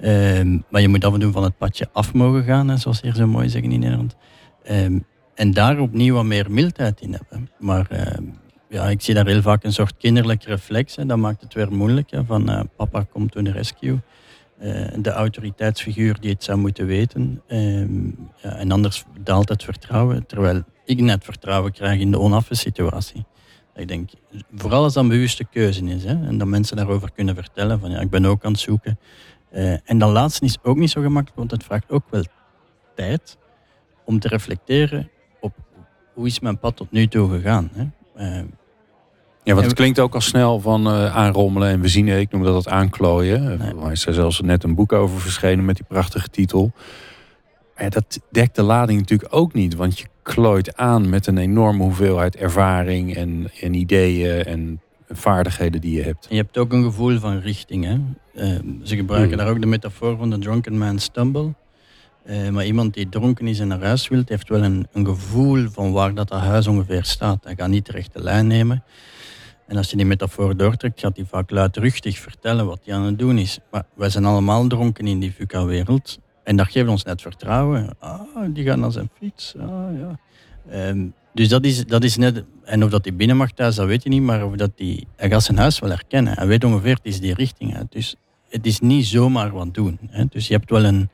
[0.00, 2.98] Ehm, maar je moet af en toe van het padje af mogen gaan, hè, zoals
[2.98, 4.16] ze hier zo mooi zeggen in Nederland.
[4.64, 4.98] Ehm,
[5.34, 7.50] en daar opnieuw wat meer mildheid in hebben.
[7.58, 8.22] Maar ehm,
[8.68, 10.94] ja, ik zie daar heel vaak een soort kinderlijke reflex.
[10.94, 12.10] Dat maakt het weer moeilijk.
[12.10, 14.00] Hè, van eh, papa komt to the rescue.
[14.58, 17.42] eh, de autoriteitsfiguur die het zou moeten weten.
[17.46, 18.06] Ehm,
[18.42, 23.24] ja, en anders daalt het vertrouwen, terwijl ik net vertrouwen krijg in de onaffe situatie.
[23.74, 24.10] Ik denk,
[24.54, 27.90] vooral als dat een bewuste keuze is hè, en dat mensen daarover kunnen vertellen van
[27.90, 28.98] ja, ik ben ook aan het zoeken.
[29.52, 32.24] Uh, en dan laatste is ook niet zo gemakkelijk, want het vraagt ook wel
[32.94, 33.38] tijd
[34.04, 35.54] om te reflecteren op
[36.14, 37.70] hoe is mijn pad tot nu toe gegaan.
[37.72, 37.86] Hè.
[38.18, 38.40] Uh,
[39.42, 42.42] ja, want het klinkt ook al snel van uh, aanrommelen en we zien, ik noem
[42.42, 43.58] dat het aanklooien.
[43.58, 43.84] Nee.
[43.84, 46.72] Er is er zelfs net een boek over verschenen met die prachtige titel.
[47.76, 51.82] Maar dat dekt de lading natuurlijk ook niet, want je klooit aan met een enorme
[51.82, 56.26] hoeveelheid ervaring en, en ideeën en vaardigheden die je hebt.
[56.28, 57.84] En je hebt ook een gevoel van richting.
[57.84, 57.94] Hè?
[58.34, 59.36] Uh, ze gebruiken mm.
[59.36, 61.54] daar ook de metafoor van de drunken man stumble.
[62.28, 65.68] Uh, maar iemand die dronken is en naar huis wil, heeft wel een, een gevoel
[65.70, 67.44] van waar dat, dat huis ongeveer staat.
[67.44, 68.82] Hij gaat niet de rechte lijn nemen.
[69.66, 73.18] En als je die metafoor doortrekt, gaat hij vaak luidruchtig vertellen wat hij aan het
[73.18, 73.58] doen is.
[73.70, 76.18] Maar wij zijn allemaal dronken in die VUCA-wereld.
[76.44, 77.96] En dat geeft ons net vertrouwen.
[77.98, 79.54] Ah, die gaat naar zijn fiets.
[79.58, 80.18] Ah, ja.
[80.88, 82.44] Um, dus dat is, dat is net...
[82.64, 84.22] En of dat hij binnen mag thuis, dat weet je niet.
[84.22, 86.34] Maar of dat die, hij gaat zijn huis wel herkennen.
[86.36, 87.92] Hij weet ongeveer, het is die richting uit.
[87.92, 88.16] Dus
[88.48, 89.98] het is niet zomaar wat doen.
[90.10, 90.24] Hè.
[90.28, 91.10] Dus je hebt wel een,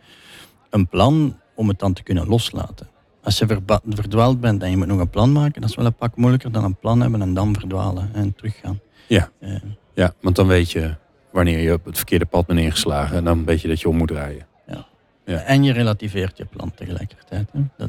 [0.73, 2.89] een plan om het dan te kunnen loslaten.
[3.23, 3.47] Als je
[3.89, 6.53] verdwaald bent en je moet nog een plan maken, dat is wel een pak moeilijker
[6.53, 8.81] dan een plan hebben en dan verdwalen en teruggaan.
[9.09, 9.57] Ja, uh,
[9.95, 10.95] ja want dan weet je
[11.33, 13.97] wanneer je op het verkeerde pad bent ingeslagen en dan weet je dat je om
[13.97, 14.47] moet rijden.
[14.67, 14.87] Ja.
[15.25, 15.39] ja.
[15.39, 17.49] En je relativeert je plan tegelijkertijd.
[17.53, 17.61] Hè.
[17.77, 17.89] Dat,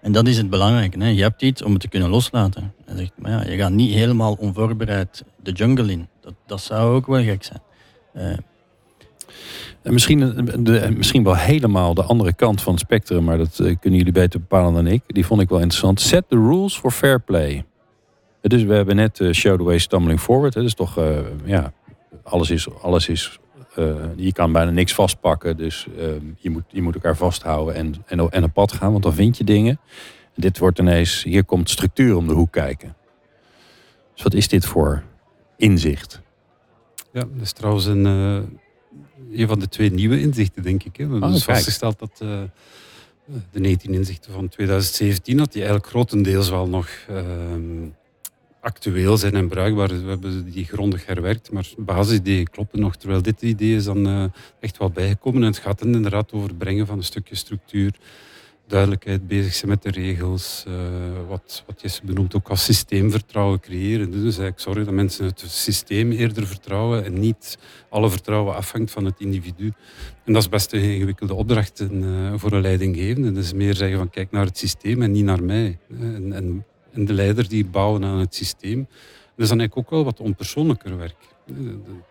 [0.00, 0.98] en dat is het belangrijke.
[0.98, 1.08] Hè.
[1.08, 2.74] Je hebt iets om het te kunnen loslaten.
[2.84, 6.08] En zegt, maar ja, je gaat niet helemaal onvoorbereid de jungle in.
[6.20, 7.62] Dat, dat zou ook wel gek zijn.
[8.14, 8.44] Uh, en
[9.82, 13.98] misschien, de, misschien wel helemaal de andere kant van het spectrum, maar dat uh, kunnen
[13.98, 15.02] jullie beter bepalen dan ik.
[15.06, 16.00] Die vond ik wel interessant.
[16.00, 17.64] Set the rules for fair play.
[18.40, 20.54] Dus we hebben net Show the Way Stumbling Forward.
[20.54, 20.62] Hè.
[20.62, 21.00] Dus toch,
[21.44, 21.72] ja,
[22.22, 23.38] alles is, alles is
[24.16, 25.56] je kan bijna niks vastpakken.
[25.56, 25.86] Dus
[26.38, 29.36] je, moet, je moet elkaar vasthouden en, en, en een pad gaan, want dan vind
[29.38, 29.80] je dingen.
[30.34, 32.96] Dit wordt ineens, hier komt structuur om de hoek kijken.
[34.14, 35.02] Dus wat is dit voor
[35.56, 36.20] inzicht?
[37.12, 38.06] Ja, dat is trouwens een
[39.32, 40.96] een van de twee nieuwe inzichten, denk ik.
[40.96, 41.04] Hè.
[41.04, 42.42] We hebben oh, dus vastgesteld dat uh,
[43.50, 47.16] de 19 inzichten van 2017, dat die eigenlijk grotendeels wel nog uh,
[48.60, 49.88] actueel zijn en bruikbaar.
[49.88, 52.96] We hebben die grondig herwerkt, maar basisidee kloppen nog.
[52.96, 54.24] Terwijl dit idee is dan uh,
[54.60, 55.42] echt wel bijgekomen.
[55.42, 57.92] En het gaat inderdaad over het brengen van een stukje structuur
[58.66, 60.64] duidelijkheid bezig zijn met de regels.
[60.68, 60.74] Uh,
[61.28, 64.10] wat, wat je benoemt ook als systeemvertrouwen creëren.
[64.10, 69.04] Dus eigenlijk zorgen dat mensen het systeem eerder vertrouwen en niet alle vertrouwen afhangt van
[69.04, 69.72] het individu.
[70.24, 73.32] En dat is best een ingewikkelde opdracht in, uh, voor een leidinggevende.
[73.32, 75.78] Dus meer zeggen van kijk naar het systeem en niet naar mij.
[76.00, 78.86] En, en, en de leider die bouwen aan het systeem.
[79.36, 81.34] Dat is dan eigenlijk ook wel wat onpersoonlijker werk.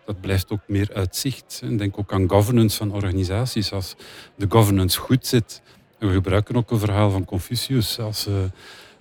[0.04, 1.60] Dat blijft ook meer uitzicht.
[1.62, 3.72] En denk ook aan governance van organisaties.
[3.72, 3.96] Als
[4.36, 5.62] de governance goed zit,
[5.98, 7.98] we gebruiken ook een verhaal van Confucius.
[7.98, 8.34] Als, uh,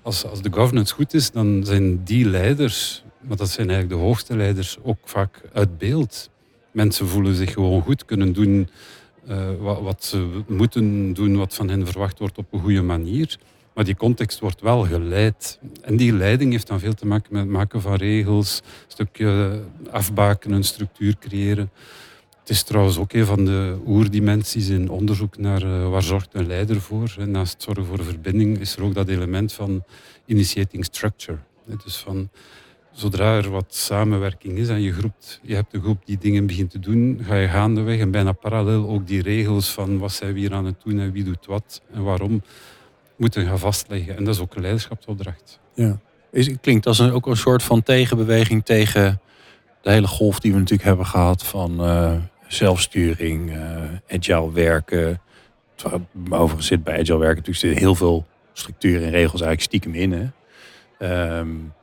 [0.01, 4.05] als, als de governance goed is, dan zijn die leiders, maar dat zijn eigenlijk de
[4.05, 6.29] hoogste leiders, ook vaak uit beeld.
[6.71, 8.69] Mensen voelen zich gewoon goed, kunnen doen
[9.29, 13.37] uh, wat, wat, ze moeten doen, wat van hen verwacht wordt op een goede manier.
[13.73, 15.59] Maar die context wordt wel geleid.
[15.81, 19.59] En die leiding heeft dan veel te maken met het maken van regels, een stukje
[19.89, 21.69] afbakenen, structuur creëren.
[22.45, 26.47] Het is trouwens ook een van de oerdimensies in onderzoek naar uh, waar zorgt een
[26.47, 27.15] leider voor.
[27.19, 29.83] En naast zorgen voor verbinding is er ook dat element van
[30.25, 31.37] initiating structure.
[31.83, 32.29] Dus van
[32.91, 36.69] zodra er wat samenwerking is en je, groept, je hebt een groep die dingen begint
[36.69, 40.39] te doen, ga je gaandeweg en bijna parallel ook die regels van wat zijn we
[40.39, 42.41] hier aan het doen en wie doet wat en waarom
[43.15, 44.17] moeten gaan vastleggen.
[44.17, 45.59] En dat is ook een leiderschapsopdracht.
[45.73, 45.99] Ja.
[46.31, 49.21] Is, het klinkt als een, ook een soort van tegenbeweging tegen
[49.81, 52.13] de hele golf die we natuurlijk hebben gehad van uh,
[52.47, 55.21] zelfsturing, uh, agile werken.
[56.29, 60.11] Overigens zit bij agile werken natuurlijk heel veel structuur en regels eigenlijk stiekem in.
[60.11, 61.37] Hè?
[61.37, 61.73] Um,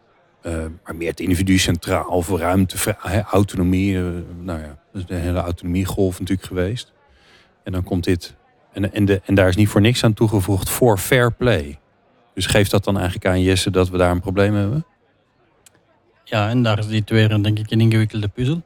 [0.42, 2.96] uh, maar meer het individu centraal voor ruimte,
[3.31, 3.92] autonomie.
[3.94, 6.92] Uh, nou ja, dat is de hele autonomiegolf natuurlijk geweest.
[7.64, 8.35] En dan komt dit.
[8.72, 11.79] En, en, de, en daar is niet voor niks aan toegevoegd voor fair play.
[12.35, 14.87] Dus geeft dat dan eigenlijk aan Jesse dat we daar een probleem hebben?
[16.25, 18.62] Ja, en daar zit weer denk ik een ingewikkelde puzzel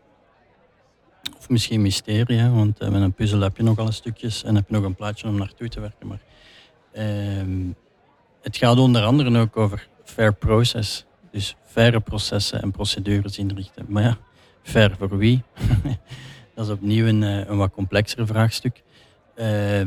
[1.48, 4.74] misschien mysterie, want uh, met een puzzel heb je nog alle stukjes en heb je
[4.74, 6.06] nog een plaatje om naartoe te werken.
[6.06, 6.20] Maar
[6.92, 7.72] uh,
[8.42, 11.04] het gaat onder andere ook over fair process.
[11.30, 13.84] Dus faire processen en procedures inrichten.
[13.88, 14.16] Maar ja,
[14.62, 15.42] fair voor wie?
[16.54, 18.82] dat is opnieuw een, eh, een wat complexer vraagstuk.
[19.36, 19.80] Uh,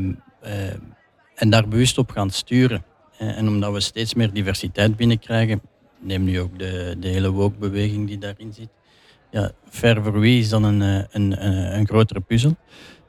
[1.35, 2.83] en daar bewust op gaan sturen.
[3.17, 5.61] En omdat we steeds meer diversiteit binnenkrijgen,
[5.99, 8.69] neem nu ook de, de hele woke-beweging die daarin zit,
[9.31, 12.55] ja, ver voor wie is dan een, eh, een, een, een grotere puzzel.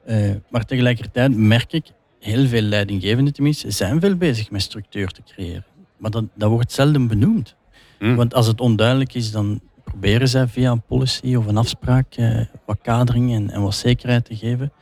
[0.07, 5.23] Uh, maar tegelijkertijd merk ik, heel veel leidinggevenden tenminste, zijn veel bezig met structuur te
[5.23, 5.65] creëren.
[5.97, 7.57] Maar dat, dat wordt zelden benoemd.
[7.99, 8.17] Hmm.
[8.17, 12.41] Want als het onduidelijk is, dan proberen zij via een policy of een afspraak uh,
[12.65, 14.73] wat kadering en, en, wat zekerheid te geven.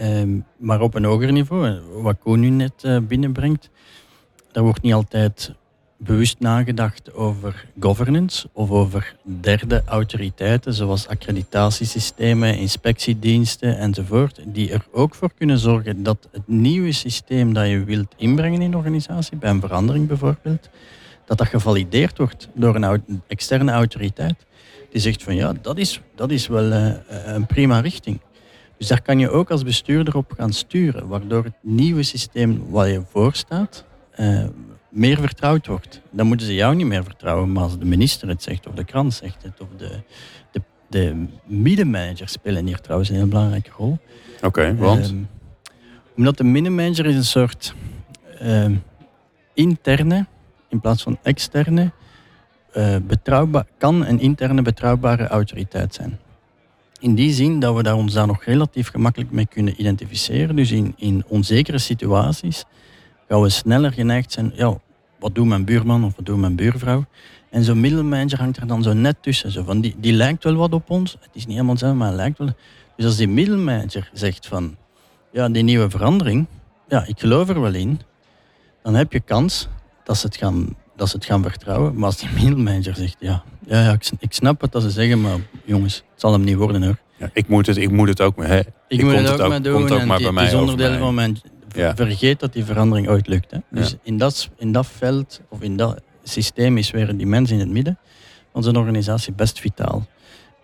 [0.00, 3.70] Uh, maar op een hoger niveau, wat Koen nu net binnenbrengt,
[4.52, 5.54] daar wordt niet altijd
[5.98, 15.14] bewust nagedacht over governance of over derde autoriteiten, zoals accreditatiesystemen, inspectiediensten enzovoort, die er ook
[15.14, 19.50] voor kunnen zorgen dat het nieuwe systeem dat je wilt inbrengen in de organisatie, bij
[19.50, 20.68] een verandering bijvoorbeeld,
[21.24, 24.46] dat dat gevalideerd wordt door een externe autoriteit.
[24.90, 26.92] Die zegt van ja, dat is, dat is wel uh,
[27.24, 28.20] een prima richting.
[28.78, 32.88] Dus daar kan je ook als bestuurder op gaan sturen, waardoor het nieuwe systeem waar
[32.88, 33.84] je voor staat,
[34.20, 34.44] uh,
[34.94, 36.00] meer vertrouwd wordt.
[36.10, 38.84] Dan moeten ze jou niet meer vertrouwen, maar als de minister het zegt, of de
[38.84, 40.02] krant zegt het, of de,
[40.50, 43.98] de, de middenmanagers spelen hier trouwens een heel belangrijke rol.
[44.42, 45.12] Oké, want?
[45.12, 45.18] Uh,
[46.16, 47.74] omdat de middenmanager is een soort
[48.42, 48.66] uh,
[49.54, 50.26] interne,
[50.68, 51.90] in plaats van externe,
[52.76, 56.18] uh, betrouwbaar, kan een interne betrouwbare autoriteit zijn.
[56.98, 60.56] In die zin dat we daar ons daar nog relatief gemakkelijk mee kunnen identificeren.
[60.56, 62.64] Dus in, in onzekere situaties
[63.34, 64.78] gaan we sneller geneigd zijn, ja,
[65.18, 67.04] wat doet mijn buurman of wat doet mijn buurvrouw?
[67.50, 69.50] En zo'n middelmanager hangt er dan zo net tussen.
[69.50, 71.12] Zo van, die, die lijkt wel wat op ons.
[71.12, 72.48] Het is niet helemaal zo, maar hij lijkt wel.
[72.96, 74.76] Dus als die middelmanager zegt van,
[75.32, 76.46] ja, die nieuwe verandering,
[76.88, 78.00] ja, ik geloof er wel in,
[78.82, 79.68] dan heb je kans
[80.04, 81.94] dat ze het gaan, dat ze het gaan vertrouwen.
[81.94, 85.20] Maar als die middelmanager zegt, ja, ja, ja ik, ik snap wat dat ze zeggen,
[85.20, 86.98] maar jongens, het zal hem niet worden hoor.
[87.16, 88.48] Ja, ik, moet het, ik moet het ook mee.
[88.48, 88.60] Hè.
[88.88, 89.74] Ik, moet het ook, doen.
[89.74, 91.40] Komt ook maar bij mij het is onderdeel van mijn
[91.74, 93.50] Vergeet dat die verandering ooit lukt.
[93.50, 93.58] Hè.
[93.70, 97.58] Dus in, dat, in dat veld of in dat systeem is weer die mens in
[97.58, 97.98] het midden
[98.52, 100.06] van zijn organisatie best vitaal.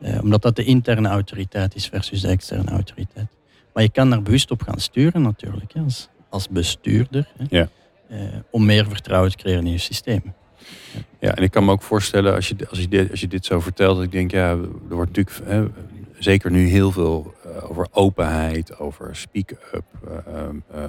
[0.01, 3.29] Eh, omdat dat de interne autoriteit is versus de externe autoriteit.
[3.73, 7.29] Maar je kan daar bewust op gaan sturen natuurlijk, hè, als, als bestuurder.
[7.37, 7.69] Hè, ja.
[8.09, 8.19] eh,
[8.51, 10.23] om meer vertrouwen te creëren in je systeem.
[10.93, 11.01] Ja.
[11.19, 13.45] ja, en ik kan me ook voorstellen, als je, als je, dit, als je dit
[13.45, 15.67] zo vertelt, dat ik denk, ja, er wordt natuurlijk hè,
[16.23, 20.85] zeker nu heel veel uh, over openheid, over speak-up, uh,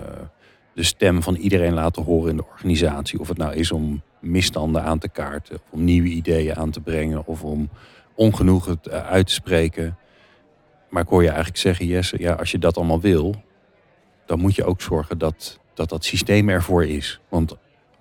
[0.74, 3.20] de stem van iedereen laten horen in de organisatie.
[3.20, 6.80] Of het nou is om misstanden aan te kaarten, of om nieuwe ideeën aan te
[6.80, 7.70] brengen, of om
[8.16, 9.98] ongenoegen uit te spreken.
[10.90, 13.36] Maar ik hoor je eigenlijk zeggen, Jesse, ja, als je dat allemaal wil,
[14.26, 17.20] dan moet je ook zorgen dat dat, dat systeem ervoor is.
[17.30, 17.56] Want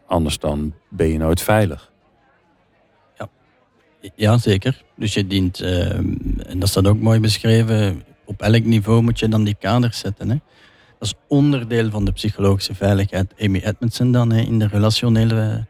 [0.06, 1.90] anders dan ben je nooit veilig.
[4.14, 4.82] Ja, zeker.
[4.96, 5.98] Dus je dient, uh,
[6.50, 10.30] en dat staat ook mooi beschreven, op elk niveau moet je dan die kaders zetten.
[10.30, 10.36] Hè.
[10.98, 13.34] Dat is onderdeel van de psychologische veiligheid.
[13.40, 15.66] Amy Edmondson dan, hè, in de relationele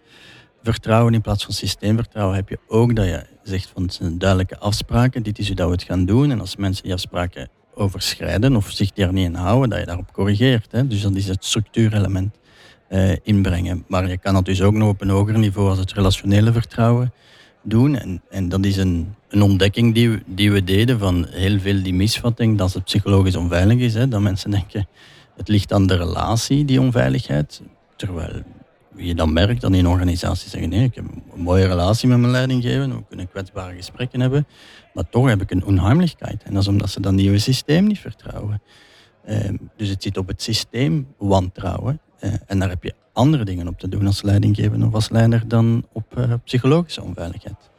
[0.62, 4.58] vertrouwen in plaats van systeemvertrouwen heb je ook dat je zegt van het zijn duidelijke
[4.58, 6.30] afspraken, dit is hoe dat we het gaan doen.
[6.30, 10.12] En als mensen die afspraken overschrijden of zich daar niet in houden, dat je daarop
[10.12, 10.72] corrigeert.
[10.72, 10.86] Hè.
[10.86, 12.38] Dus dat is het structuurelement
[12.88, 13.84] uh, inbrengen.
[13.88, 17.12] Maar je kan dat dus ook nog op een hoger niveau als het relationele vertrouwen
[17.62, 17.96] doen.
[17.96, 21.82] En, en dat is een, een ontdekking die we, die we deden van heel veel
[21.82, 23.94] die misvatting dat het psychologisch onveilig is.
[23.94, 24.88] Hè, dat mensen denken,
[25.36, 27.62] het ligt aan de relatie, die onveiligheid.
[27.96, 28.42] Terwijl
[28.96, 32.32] je dan merkt dat in organisaties zeggen, nee, ik heb een mooie relatie met mijn
[32.32, 34.46] leidinggever, we kunnen kwetsbare gesprekken hebben,
[34.94, 36.42] maar toch heb ik een onheimelijkheid.
[36.42, 38.62] En dat is omdat ze dat nieuwe systeem niet vertrouwen.
[39.24, 42.00] Ehm, dus het zit op het systeem wantrouwen.
[42.20, 45.48] Uh, en daar heb je andere dingen op te doen als leidinggever of als leider
[45.48, 47.70] dan op uh, psychologische onveiligheid.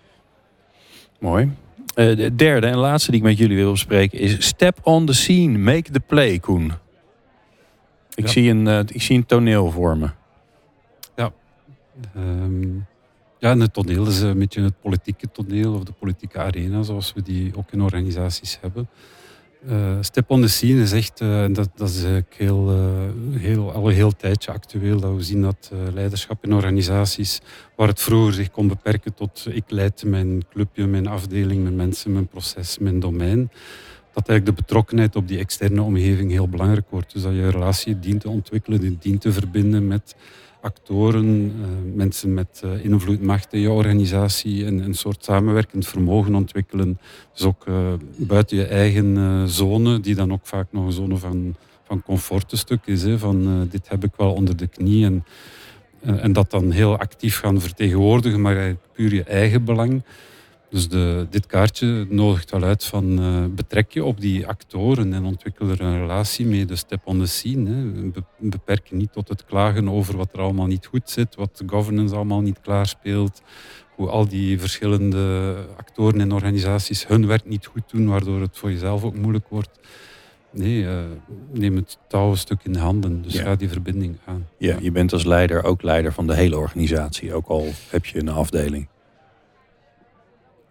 [1.20, 1.52] Mooi.
[1.96, 5.14] Uh, de derde en laatste die ik met jullie wil bespreken is step on the
[5.14, 6.74] scene, make the play, Koen.
[8.14, 10.10] Ik, zie, een, uh, ik zie een toneel voor me.
[11.16, 11.32] Ja.
[12.18, 12.88] Um,
[13.40, 17.14] ja, en het toneel is een beetje het politieke toneel of de politieke arena zoals
[17.14, 18.90] we die ook in organisaties hebben.
[19.70, 23.72] Uh, Step on the Scene is echt, uh, dat, dat is eigenlijk heel, uh, heel,
[23.72, 27.42] al een heel tijdje actueel, dat we zien dat leiderschap in organisaties,
[27.76, 32.12] waar het vroeger zich kon beperken tot ik leid mijn clubje, mijn afdeling, mijn mensen,
[32.12, 33.52] mijn proces, mijn domein,
[34.14, 37.14] dat eigenlijk de betrokkenheid op die externe omgeving heel belangrijk wordt.
[37.14, 40.16] Dus dat je relatie dient te ontwikkelen, die dient te verbinden met
[40.62, 46.36] actoren, uh, mensen met uh, invloed, macht in je organisatie en een soort samenwerkend vermogen
[46.36, 47.00] ontwikkelen.
[47.34, 47.76] Dus ook uh,
[48.16, 52.58] buiten je eigen zone, die dan ook vaak nog een zone van, van comfort een
[52.58, 53.04] stuk is.
[53.04, 55.06] Hè, van dit heb ik wel onder de knie.
[55.06, 55.26] En,
[56.02, 60.04] en dat dan heel actief gaan vertegenwoordigen, maar puur je eigen belang.
[60.72, 65.24] Dus de, dit kaartje nodigt wel uit van uh, betrek je op die actoren en
[65.26, 66.66] ontwikkel er een relatie mee.
[66.66, 67.70] De step on the scene.
[67.70, 68.12] Hè.
[68.40, 71.64] beperk je niet tot het klagen over wat er allemaal niet goed zit, wat de
[71.68, 73.42] governance allemaal niet klaarspeelt,
[73.96, 78.72] hoe al die verschillende actoren en organisaties hun werk niet goed doen, waardoor het voor
[78.72, 79.80] jezelf ook moeilijk wordt.
[80.52, 81.00] Nee, uh,
[81.52, 83.22] neem het touw een stuk in handen.
[83.22, 83.44] Dus Ja.
[83.44, 84.48] ga die verbinding aan.
[84.58, 87.34] Ja, je bent als leider ook leider van de hele organisatie.
[87.34, 88.88] Ook al heb je een afdeling.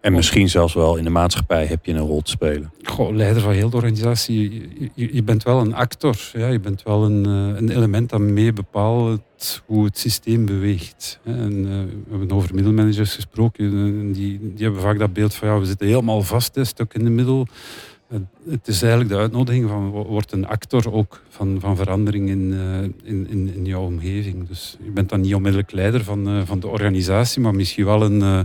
[0.01, 2.71] En misschien zelfs wel in de maatschappij heb je een rol te spelen.
[2.83, 4.67] Goh, leider van heel de organisatie.
[4.95, 6.15] Je, bent wel een actor.
[6.33, 6.47] Ja?
[6.47, 11.19] Je bent wel een, eh, een element dat mee bepaalt hoe het systeem beweegt.
[11.23, 13.65] En, eh, we hebben over middelmanagers gesproken.
[13.65, 16.93] en die, die hebben vaak dat beeld van ja, we zitten helemaal vast, hè, stuk
[16.93, 17.47] in de middel.
[18.07, 18.17] Eh,
[18.49, 22.53] Het is eigenlijk de uitnodiging van wo- word een actor ook van, van verandering in,
[22.53, 24.47] eh, in, in, in jouw omgeving.
[24.47, 28.01] Dus je bent dan niet onmiddellijk leider van, eh, van de organisatie, maar misschien wel
[28.03, 28.39] een, eh,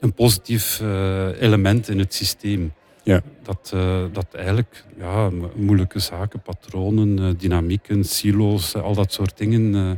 [0.00, 2.72] een positief eh, element in het systeem.
[3.02, 3.22] Ja.
[3.42, 9.38] Dat, eh, dat eigenlijk ja, mo- moeilijke zaken, patronen, eh, dynamieken, silo's, al dat soort
[9.38, 9.90] dingen, eh,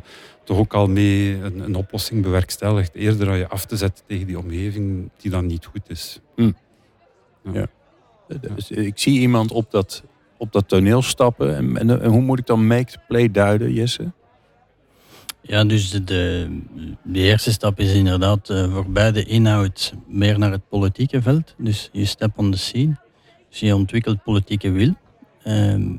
[0.44, 2.94] toch ook al mee een, een oplossing bewerkstelligt.
[2.94, 6.20] Eerder dan je af te zetten tegen die omgeving die dan niet goed is.
[8.54, 10.02] Dus ik zie iemand op dat,
[10.36, 11.56] op dat toneel stappen.
[11.56, 14.12] En, en, en hoe moet ik dan make the play duiden, Jesse?
[15.42, 16.48] Ja, dus de,
[17.02, 21.54] de, eerste stap is inderdaad eh, voorbij de inhoud meer naar het politieke veld.
[21.58, 22.96] Dus je step on the scene.
[23.48, 24.94] Dus je ontwikkelt politieke wil.
[25.42, 25.96] ehm,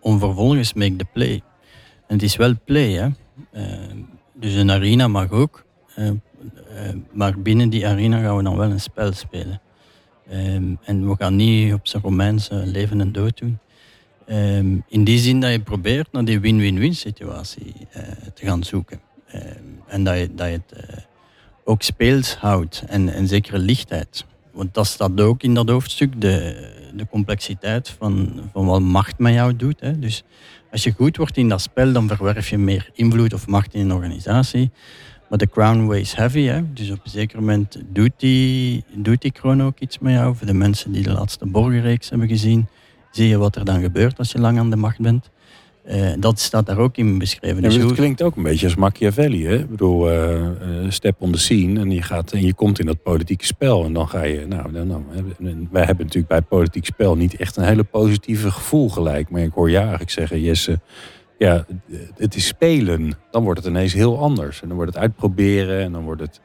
[0.00, 1.42] om vervolgens make the play.
[2.06, 3.08] En het is wel play, hè.
[3.52, 3.96] Ehm,
[4.34, 5.66] dus een arena mag ook.
[5.94, 6.10] eh,
[7.12, 9.60] maar binnen die arena gaan we dan wel een spel spelen.
[10.28, 13.58] Ehm, en we gaan niet op zijn Romeinse leven en dood doen.
[14.28, 18.02] Ehm, in die zin dat je probeert naar die win-win-win situatie eh,
[18.34, 19.00] te gaan zoeken.
[19.26, 19.44] Ehm,
[19.86, 20.96] en dat je, dat je het eh,
[21.64, 24.24] ook speels houdt en een zekere lichtheid.
[24.52, 29.34] Want dat staat ook in dat hoofdstuk, de, de complexiteit van, van wat macht met
[29.34, 29.80] jou doet.
[29.80, 29.98] Hè.
[29.98, 30.24] Dus
[30.70, 33.80] als je goed wordt in dat spel, dan verwerf je meer invloed of macht in
[33.80, 34.70] een organisatie.
[35.28, 36.42] Maar de crown weighs heavy.
[36.42, 36.72] Hè.
[36.72, 40.36] Dus op een zeker moment doet die, doet die kroon ook iets met jou.
[40.36, 42.68] Voor de mensen die de laatste borgenreeks hebben gezien,
[43.10, 45.30] zie je wat er dan gebeurt als je lang aan de macht bent.
[45.88, 47.62] Eh, dat staat daar ook in beschreven.
[47.62, 49.46] Ja, Dus het klinkt ook een beetje als Machiavelli.
[49.46, 49.54] Hè?
[49.54, 50.46] Ik bedoel, eh,
[50.88, 51.80] step on the scene.
[51.80, 53.84] En je, gaat, en je komt in dat politieke spel.
[53.84, 54.46] En dan ga je...
[54.46, 55.06] Nou, dan,
[55.38, 59.30] en wij hebben natuurlijk bij politiek spel niet echt een hele positieve gevoel gelijk.
[59.30, 60.80] Maar ik hoor je eigenlijk zeggen, Jesse...
[61.38, 61.66] Ja,
[62.16, 63.12] het is spelen.
[63.30, 64.62] Dan wordt het ineens heel anders.
[64.62, 65.82] En dan wordt het uitproberen.
[65.82, 66.40] En dan wordt het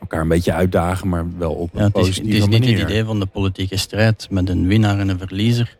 [0.00, 1.08] elkaar een beetje uitdagen.
[1.08, 2.78] Maar wel op een Ja, het is, positieve het is niet manier.
[2.78, 5.76] het idee van de politieke strijd met een winnaar en een verliezer.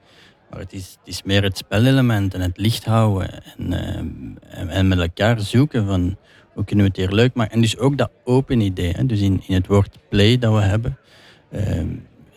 [0.51, 3.29] Maar het is, het is meer het spelelement en het licht houden.
[3.57, 3.97] En, eh,
[4.61, 6.17] en, en met elkaar zoeken van
[6.55, 7.55] hoe kunnen we het hier leuk maken.
[7.55, 8.93] En dus ook dat open idee.
[8.93, 9.07] Hè.
[9.07, 10.99] Dus in, in het woord play dat we hebben.
[11.51, 11.83] eh,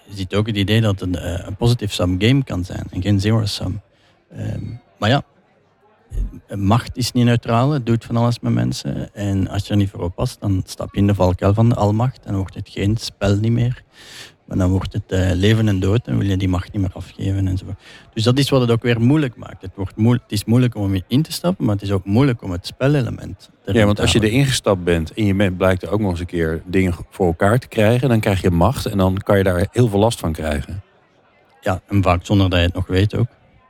[0.10, 3.20] zit ook het idee dat het eh, een positive sum game kan zijn en geen
[3.20, 3.82] zero sum.
[4.30, 4.46] Eh,
[4.98, 5.24] maar ja, eh,
[6.56, 9.13] macht is niet neutraal, het doet van alles met mensen.
[9.13, 11.76] En als je er niet voor oppast, dan stap je in de valkuil van de
[11.76, 12.17] almacht.
[12.17, 13.84] En dan wordt het geen spel niet meer.
[14.45, 16.91] Maar dan wordt het eh, leven en dood en wil je die macht niet meer
[16.93, 17.80] afgeven enzovoort.
[18.13, 19.62] Dus dat is wat het ook weer moeilijk maakt.
[19.62, 22.41] Het, wordt moe- het is moeilijk om in te stappen, maar het is ook moeilijk
[22.43, 24.38] om het spelelement erin Ja, want te als je houden.
[24.39, 27.26] erin gestapt bent en je bent, blijkt er ook nog eens een keer dingen voor
[27.28, 30.19] elkaar te krijgen, dan krijg je macht en dan kan je daar heel veel last
[30.19, 30.82] van krijgen.
[31.62, 33.28] Ja, en vaak zonder dat je het nog weet ook.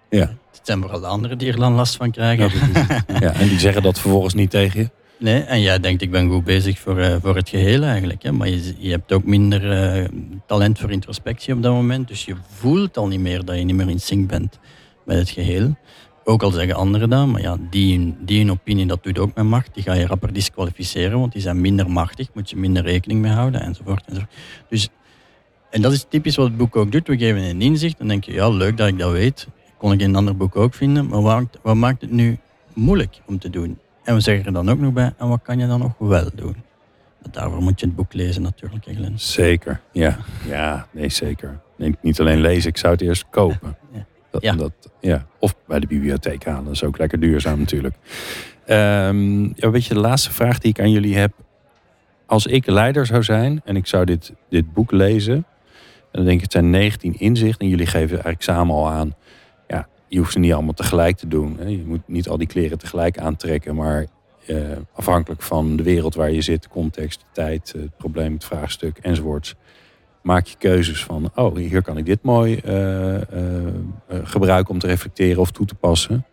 [0.10, 0.30] Ja.
[0.60, 2.52] Het zijn vooral de anderen die er dan last van krijgen.
[3.20, 4.90] Ja, en die zeggen dat vervolgens niet tegen je.
[5.20, 8.24] Nee, en jij denkt, ik ben goed bezig voor, eh, voor het geheel eigenlijk.
[8.24, 8.32] Hè?
[8.32, 10.06] Maar je, je hebt ook minder eh,
[10.46, 12.08] talent voor introspectie op dat moment.
[12.08, 14.60] Dus je voelt al niet meer dat je niet meer in sync bent
[15.06, 15.76] met het geheel.
[16.24, 19.46] Ook al zeggen anderen dat, maar ja, die, die een opinie, dat doet ook met
[19.46, 19.74] macht.
[19.74, 22.28] Die ga je rapper disqualificeren, want die zijn minder machtig.
[22.34, 24.06] Moet je minder rekening mee houden, enzovoort.
[24.06, 24.32] enzovoort.
[24.70, 24.90] Dus,
[25.70, 27.08] en dat is typisch wat het boek ook doet.
[27.08, 29.48] We geven een inzicht en denk je, ja, leuk dat ik dat weet.
[29.80, 31.08] Kon ik in een ander boek ook vinden.
[31.08, 32.38] Maar wat, maakt- wat maakt het nu
[32.74, 33.78] moeilijk om te doen?
[34.04, 36.30] En we zeggen er dan ook nog bij, en wat kan je dan nog wel
[36.36, 36.56] doen?
[37.22, 39.20] Maar daarvoor moet je het boek lezen natuurlijk, Glenn.
[39.20, 40.18] Zeker, ja.
[40.48, 41.60] Ja, nee, zeker.
[41.76, 43.78] Nee, niet alleen lezen, ik zou het eerst kopen.
[43.94, 44.06] Ja.
[44.32, 44.54] Dat, Ja.
[44.56, 45.26] Dat, ja.
[45.40, 47.96] Of bij de bibliotheek halen, dat is ook lekker duurzaam natuurlijk.
[48.66, 51.34] Ehm ja, weet je, de laatste vraag die ik aan jullie heb.
[52.26, 55.46] Als ik leider zou zijn en ik zou dit, dit boek lezen,
[56.12, 57.60] dan denk ik het zijn 19 inzichten.
[57.60, 59.16] En jullie geven eigenlijk samen al aan,
[60.10, 61.58] je hoeft ze niet allemaal tegelijk te doen.
[61.60, 61.68] Hè.
[61.68, 64.06] Je moet niet al die kleren tegelijk aantrekken, maar
[64.46, 64.58] eh,
[64.94, 69.56] afhankelijk van de wereld waar je zit, context, de tijd, het probleem, het vraagstuk enzovoorts.
[70.22, 73.68] Maak je keuzes van, oh, hier kan ik dit mooi eh, eh,
[74.08, 76.26] eh, gebruiken om te reflecteren of toe te passen.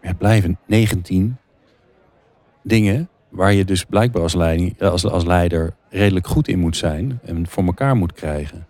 [0.00, 1.36] Het blijven 19
[2.62, 4.22] dingen waar je dus blijkbaar
[5.10, 8.66] als leider redelijk goed in moet zijn en voor elkaar moet krijgen.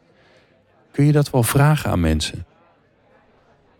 [0.91, 2.47] Kun je dat wel vragen aan mensen?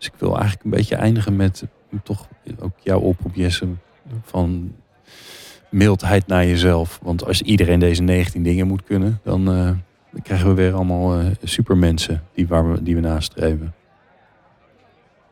[0.03, 1.65] Dus ik wil eigenlijk een beetje eindigen met
[2.03, 2.29] toch
[2.59, 3.67] ook jouw oproep, Jesse,
[4.25, 4.75] van
[5.71, 6.99] mildheid naar jezelf.
[7.03, 9.65] Want als iedereen deze 19 dingen moet kunnen, dan, eh,
[10.13, 13.75] dan krijgen we weer allemaal eh, supermensen die, waar we, die we nastreven.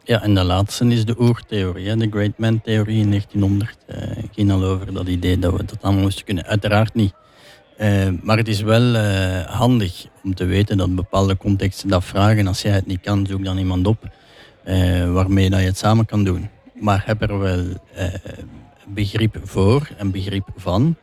[0.04, 3.76] Ja, en de laatste is de oertheorie, de Great Man-theorie in 1900.
[3.88, 3.96] Uh,
[4.32, 6.46] ging al over dat idee dat we dat allemaal moesten kunnen.
[6.46, 7.14] Uiteraard niet.
[8.22, 8.96] Maar het is wel
[9.46, 12.46] handig om te weten dat bepaalde contexten dat vragen.
[12.46, 14.10] Als jij het niet kan, zoek dan iemand op
[15.12, 16.48] waarmee dat je het samen kan doen.
[16.74, 17.64] Maar heb er wel
[18.86, 20.96] begrip voor en begrip van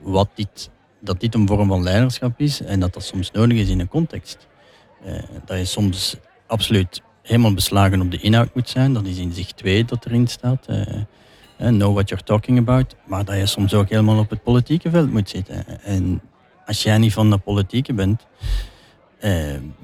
[0.00, 0.70] wat dit,
[1.00, 3.88] dat dit een vorm van leiderschap is en dat dat soms nodig is in een
[3.88, 4.46] context.
[5.44, 6.16] dat je soms
[6.46, 8.92] absoluut helemaal beslagen op de inhoud moet zijn.
[8.92, 10.66] Dat is in zich 2 dat erin staat.
[10.68, 12.96] Uh, know what you're talking about.
[13.06, 15.82] Maar dat je soms ook helemaal op het politieke veld moet zitten.
[15.82, 16.20] En
[16.66, 18.26] als jij niet van de politieke bent,
[19.24, 19.32] uh,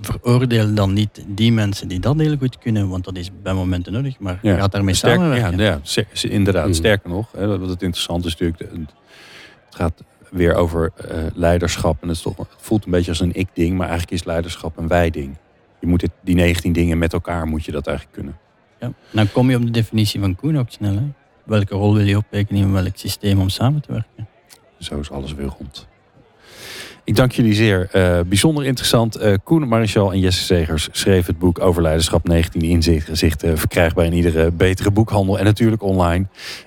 [0.01, 3.93] veroordeel dan niet die mensen die dat heel goed kunnen, want dat is bij momenten
[3.93, 4.19] nodig.
[4.19, 5.59] Maar ja, gaat daarmee sterk, samenwerken.
[5.59, 6.65] Ja, ja inderdaad.
[6.65, 6.75] Hmm.
[6.75, 12.03] Sterker nog, hè, wat het interessant is natuurlijk, het gaat weer over uh, leiderschap.
[12.03, 14.89] En het, toch, het voelt een beetje als een ik-ding, maar eigenlijk is leiderschap een
[14.89, 15.37] wij-ding
[15.87, 18.39] je moet het, die 19 dingen met elkaar moet je dat eigenlijk kunnen.
[18.81, 20.95] Ja, dan kom je op de definitie van Koen ook snel.
[20.95, 21.03] Hè?
[21.45, 24.29] Welke rol wil je optekenen in welk systeem om samen te werken?
[24.79, 25.87] Zo is alles weer rond.
[27.07, 27.89] Ik dank jullie zeer.
[27.95, 29.23] Uh, bijzonder interessant.
[29.23, 33.51] Uh, Koen Marichal en Jesse Zegers schreven het boek over leiderschap 19 inzichten.
[33.51, 36.27] Uh, verkrijgbaar in iedere betere boekhandel en natuurlijk online.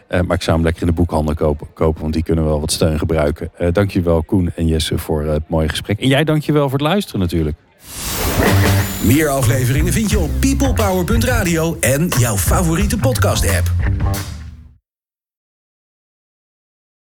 [0.10, 2.72] Maar ik zou hem lekker in de boekhandel kopen, kopen want die kunnen wel wat
[2.72, 3.52] steun gebruiken.
[3.72, 6.00] dank je wel Koen en Jesse voor het mooie gesprek.
[6.00, 7.58] En jij dank je wel voor het luisteren natuurlijk.
[9.04, 13.72] Meer afleveringen vind je op peoplepower.radio en jouw favoriete podcast app.